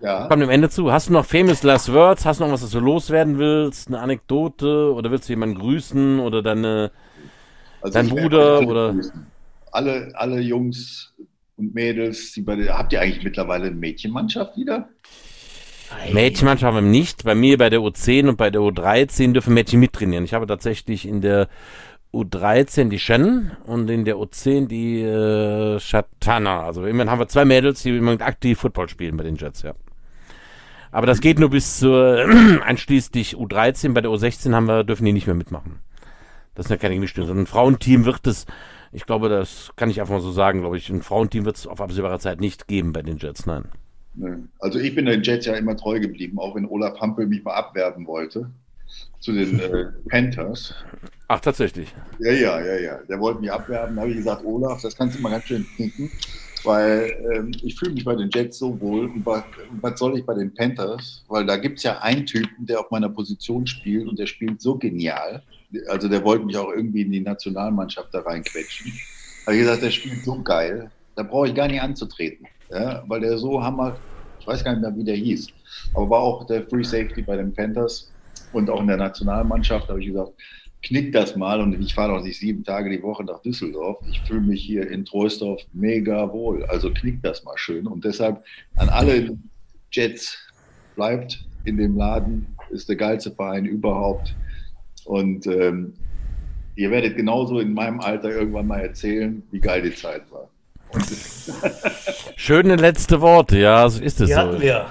[0.00, 0.90] Ja, kommt dem Ende zu.
[0.92, 2.24] Hast du noch famous last words?
[2.26, 3.88] Hast du noch was, was du loswerden willst?
[3.88, 4.92] Eine Anekdote?
[4.92, 6.18] Oder willst du jemanden grüßen?
[6.20, 6.90] Oder deine.
[7.82, 9.26] also dein Bruder alle oder- grüßen.
[9.72, 11.12] Alle, alle Jungs
[11.56, 14.88] und Mädels, die bei habt ihr eigentlich mittlerweile eine Mädchenmannschaft wieder?
[16.12, 17.24] Mädchenmannschaft haben wir nicht.
[17.24, 20.24] Bei mir bei der U10 und bei der U13 dürfen Mädchen mittrainieren.
[20.24, 21.48] Ich habe tatsächlich in der
[22.12, 26.64] U13 die Shannon und in der U10 die äh, Shatana.
[26.64, 29.62] Also immerhin haben wir zwei Mädels, die im Moment aktiv Football spielen bei den Jets,
[29.62, 29.74] ja.
[30.92, 32.26] Aber das geht nur bis zur
[32.64, 33.92] einschließlich U13.
[33.92, 35.78] Bei der U16 haben wir, dürfen die nicht mehr mitmachen.
[36.54, 37.24] Das sind ja keine Gemischte.
[37.24, 38.46] So ein Frauenteam wird es,
[38.90, 41.66] ich glaube, das kann ich einfach mal so sagen, glaube ich, ein Frauenteam wird es
[41.68, 43.66] auf absehbare Zeit nicht geben bei den Jets, nein.
[44.14, 44.38] Nö.
[44.58, 47.54] Also ich bin den Jets ja immer treu geblieben, auch wenn Olaf Hampel mich mal
[47.54, 48.50] abwerben wollte
[49.20, 50.74] zu den äh, Panthers.
[51.28, 51.94] Ach, tatsächlich.
[52.18, 52.98] Ja, ja, ja, ja.
[53.08, 53.94] Der wollte mich abwerben.
[53.94, 56.10] Da habe ich gesagt, Olaf, das kannst du mal ganz schön knicken,
[56.64, 59.06] weil ähm, ich fühle mich bei den Jets so wohl.
[59.06, 59.44] Und was,
[59.80, 61.24] was soll ich bei den Panthers?
[61.28, 64.60] Weil da gibt es ja einen Typen, der auf meiner Position spielt und der spielt
[64.60, 65.42] so genial.
[65.88, 68.92] Also der wollte mich auch irgendwie in die Nationalmannschaft da reinquetschen.
[69.44, 72.46] Da habe ich gesagt, der spielt so geil, da brauche ich gar nicht anzutreten.
[72.70, 73.96] Ja, weil der so hammer,
[74.38, 75.48] ich weiß gar nicht mehr, wie der hieß,
[75.94, 78.12] aber war auch der Free Safety bei den Panthers
[78.52, 79.88] und auch in der Nationalmannschaft.
[79.88, 80.32] Habe ich gesagt,
[80.82, 83.98] knick das mal und ich fahre doch nicht sieben Tage die Woche nach Düsseldorf.
[84.08, 86.64] Ich fühle mich hier in Troisdorf mega wohl.
[86.66, 87.86] Also knick das mal schön.
[87.86, 88.42] Und deshalb
[88.76, 89.36] an alle
[89.92, 90.38] Jets,
[90.96, 94.34] bleibt in dem Laden, ist der geilste Verein überhaupt.
[95.04, 95.94] Und ähm,
[96.76, 100.48] ihr werdet genauso in meinem Alter irgendwann mal erzählen, wie geil die Zeit war.
[102.36, 104.38] Schöne letzte Worte, ja, so ist es Die so.
[104.38, 104.86] hatten wir.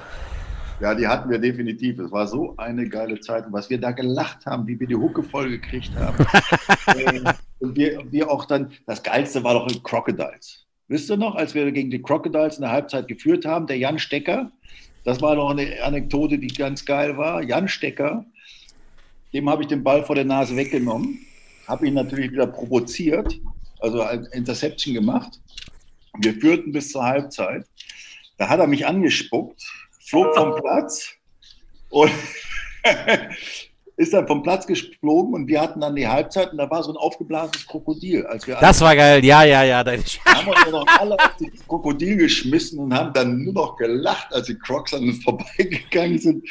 [0.79, 1.99] Ja, die hatten wir definitiv.
[1.99, 3.47] Es war so eine geile Zeit.
[3.47, 6.25] Und was wir da gelacht haben, wie wir die Hucke voll gekriegt haben.
[6.87, 7.21] Äh,
[7.59, 10.65] und wir, wir auch dann, das Geilste war doch die Crocodiles.
[10.87, 13.99] Wisst ihr noch, als wir gegen die Crocodiles in der Halbzeit geführt haben, der Jan
[13.99, 14.51] Stecker,
[15.03, 17.43] das war noch eine Anekdote, die ganz geil war.
[17.43, 18.25] Jan Stecker,
[19.33, 21.19] dem habe ich den Ball vor der Nase weggenommen,
[21.67, 23.39] habe ihn natürlich wieder provoziert,
[23.81, 25.39] also ein Interception gemacht.
[26.21, 27.65] Wir führten bis zur Halbzeit.
[28.37, 29.61] Da hat er mich angespuckt,
[30.07, 31.11] flog vom Platz
[31.89, 32.11] und
[33.97, 36.91] ist dann vom Platz geflogen und wir hatten dann die Halbzeit und da war so
[36.93, 38.25] ein aufgeblasenes Krokodil.
[38.25, 39.83] Als wir Das war geil, ja, ja, ja.
[39.83, 39.91] da-
[40.25, 44.33] haben uns dann noch alle auf das Krokodil geschmissen und haben dann nur noch gelacht,
[44.33, 46.49] als die Crocs an uns vorbeigegangen sind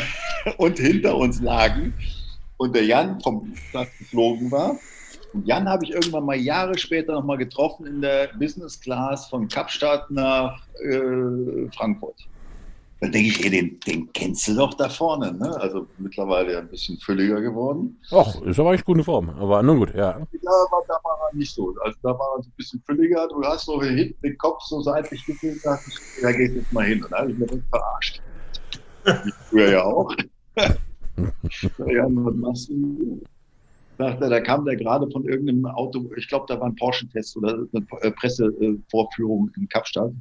[0.58, 1.94] und hinter uns lagen.
[2.58, 4.76] Und der Jan vom Platz geflogen war.
[5.32, 9.26] Und Jan habe ich irgendwann mal Jahre später noch mal getroffen in der Business Class
[9.28, 12.26] von Kapstadt nach äh, Frankfurt.
[13.02, 15.32] Dann denke ich, ey, den, den kennst du doch da vorne.
[15.32, 15.60] Ne?
[15.60, 17.98] Also mittlerweile ein bisschen fülliger geworden.
[18.12, 19.28] Och, ist aber eigentlich gute Form.
[19.30, 20.12] Aber nun gut, ja.
[20.12, 21.74] Da war, da war er nicht so.
[21.82, 23.26] Also da war er so ein bisschen fülliger.
[23.26, 25.20] Du hast so hinten den Kopf so seitlich
[25.64, 27.02] dachte ich, da gehst jetzt mal hin.
[27.02, 28.22] Und da habe ich mir direkt verarscht.
[29.26, 30.14] Ich früher ja auch.
[30.56, 30.76] ja,
[32.06, 33.20] was machst du?
[33.98, 37.66] Dachte, da kam der gerade von irgendeinem Auto, ich glaube, da war ein Porsche-Test oder
[37.72, 40.12] eine äh, Pressevorführung in Kapstadt.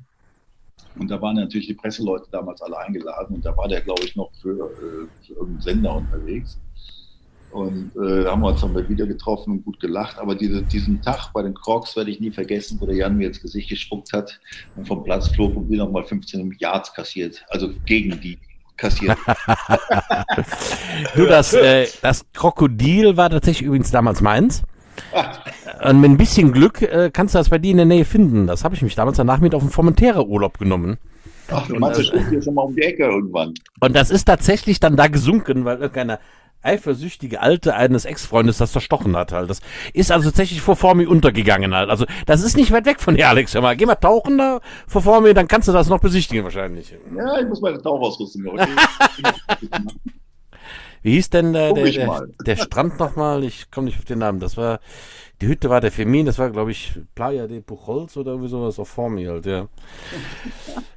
[1.00, 4.16] Und da waren natürlich die Presseleute damals alle eingeladen und da war der, glaube ich,
[4.16, 6.60] noch für, äh, für irgendeinen Sender unterwegs.
[7.52, 10.18] Und äh, da haben wir uns dann wieder getroffen und gut gelacht.
[10.20, 13.28] Aber diese, diesen Tag bei den Crocs werde ich nie vergessen, wo der Jan mir
[13.28, 14.40] ins Gesicht gespuckt hat
[14.76, 17.44] und vom Platz flog und wir nochmal 15 Yards kassiert.
[17.50, 18.40] Also gegen die
[18.82, 19.18] kassiert.
[21.16, 24.64] du, das, äh, das Krokodil war tatsächlich übrigens damals meins.
[25.84, 28.48] Und mit ein bisschen Glück äh, kannst du das bei dir in der Nähe finden.
[28.48, 30.98] Das habe ich mich damals danach mit auf den Formentera-Urlaub genommen.
[31.50, 33.54] Ach, du meinst, das steht hier schon mal um die Ecke irgendwann.
[33.80, 36.20] Und das ist tatsächlich dann da gesunken, weil irgendeiner
[36.62, 39.50] eifersüchtige Alte eines Ex-Freundes das zerstochen hat halt.
[39.50, 39.62] Das
[39.94, 41.90] ist also tatsächlich vor Formi untergegangen halt.
[41.90, 43.54] Also das ist nicht weit weg von dir, Alex.
[43.54, 46.96] Hör mal, geh mal tauchen da vor Formi, dann kannst du das noch besichtigen wahrscheinlich.
[47.16, 48.54] Ja, ich muss meine Tauchausrüstung noch.
[51.04, 53.44] Wie hieß denn der, der, der, der Strand nochmal?
[53.44, 54.40] Ich komme nicht auf den Namen.
[54.40, 54.80] Das war,
[55.42, 58.78] die Hütte war der Femin, das war, glaube ich, Playa de Pujols oder irgendwie sowas
[58.78, 59.68] auf Formi halt, ja.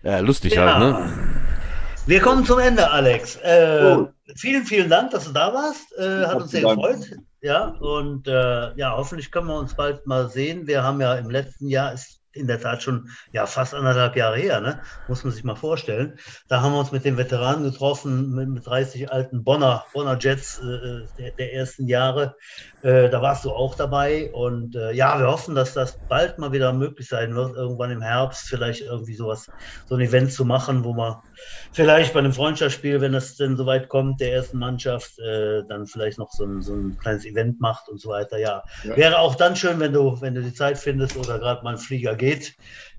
[0.03, 0.75] Ja, lustig ja.
[0.75, 1.13] halt, ne?
[2.07, 3.37] Wir kommen zum Ende, Alex.
[3.37, 4.09] Äh, oh.
[4.37, 5.91] Vielen, vielen Dank, dass du da warst.
[5.97, 6.77] Äh, hat uns sehr Dank.
[6.77, 7.19] gefreut.
[7.41, 10.67] Ja, und äh, ja, hoffentlich können wir uns bald mal sehen.
[10.67, 14.39] Wir haben ja im letzten Jahr, ist in der Tat schon ja, fast anderthalb Jahre
[14.39, 14.83] her, ne?
[15.07, 16.19] muss man sich mal vorstellen.
[16.49, 20.59] Da haben wir uns mit den Veteranen getroffen, mit, mit 30 alten Bonner, Bonner Jets
[20.59, 22.37] äh, der, der, ersten Jahre.
[22.83, 24.31] Äh, da warst du auch dabei.
[24.33, 28.03] Und äh, ja, wir hoffen, dass das bald mal wieder möglich sein wird, irgendwann im
[28.03, 29.51] Herbst vielleicht irgendwie sowas,
[29.87, 31.17] so ein Event zu machen, wo man
[31.73, 36.19] vielleicht bei einem Freundschaftsspiel, wenn es denn soweit kommt, der ersten Mannschaft, äh, dann vielleicht
[36.19, 38.39] noch so ein, so ein kleines Event macht und so weiter.
[38.39, 38.63] Ja.
[38.83, 38.97] ja.
[38.97, 41.79] wäre auch dann schön, wenn du, wenn du die Zeit findest oder gerade mal ein
[41.79, 42.55] Flieger geht.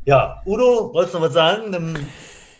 [0.05, 1.71] Ja, Udo, wolltest du noch was sagen?
[1.71, 1.95] Dem,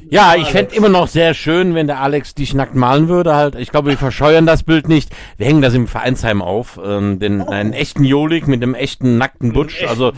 [0.10, 3.36] ja, ich fände immer noch sehr schön, wenn der Alex dich nackt malen würde.
[3.36, 5.10] Halt, ich glaube, wir verscheuern das Bild nicht.
[5.38, 6.80] Wir hängen das im Vereinsheim auf.
[6.84, 7.50] Ähm, den, oh.
[7.50, 9.84] Einen echten Jolik mit einem echten nackten Butsch.
[9.88, 10.12] Also,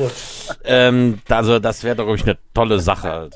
[0.66, 3.12] ähm, also das wäre doch, glaube ich, eine tolle Sache.
[3.12, 3.36] Halt.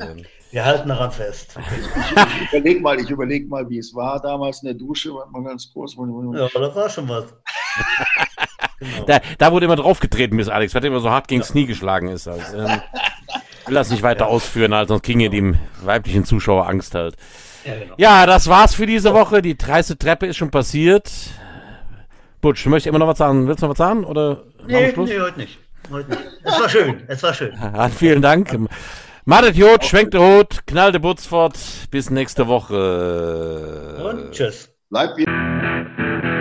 [0.52, 1.56] Wir halten daran fest.
[1.58, 5.12] ich, ich überlege mal, ich überleg mal, wie es war damals in der Dusche.
[5.12, 5.96] Mal ganz kurz.
[5.96, 7.26] Ja, das war schon was.
[8.82, 9.06] genau.
[9.06, 11.66] da, da, wurde immer draufgetreten, bis Alex, weil er immer so hart gegen das Knie
[11.66, 12.28] geschlagen ist.
[12.28, 12.82] Also, ähm,
[13.66, 14.32] will das nicht weiter ja.
[14.32, 17.16] ausführen, halt, sonst kriegen ja dem weiblichen Zuschauer Angst halt.
[17.66, 17.94] Ja, genau.
[17.98, 19.42] ja, das war's für diese Woche.
[19.42, 21.12] Die dreiste Treppe ist schon passiert.
[22.42, 23.48] Butsch, du möchtest immer noch was sagen?
[23.48, 24.04] Willst du noch was sagen?
[24.04, 25.60] Oder nee, nee, heute nicht.
[25.92, 26.22] Heute nicht.
[26.44, 27.54] Es war schön, es war schön.
[27.62, 28.58] Ja, vielen Dank.
[29.26, 31.58] Madet Jod, schwenkt Rot, knallte Butz fort.
[31.92, 34.02] Bis nächste Woche.
[34.04, 34.70] Und tschüss.
[34.90, 36.41] Bleibt wieder.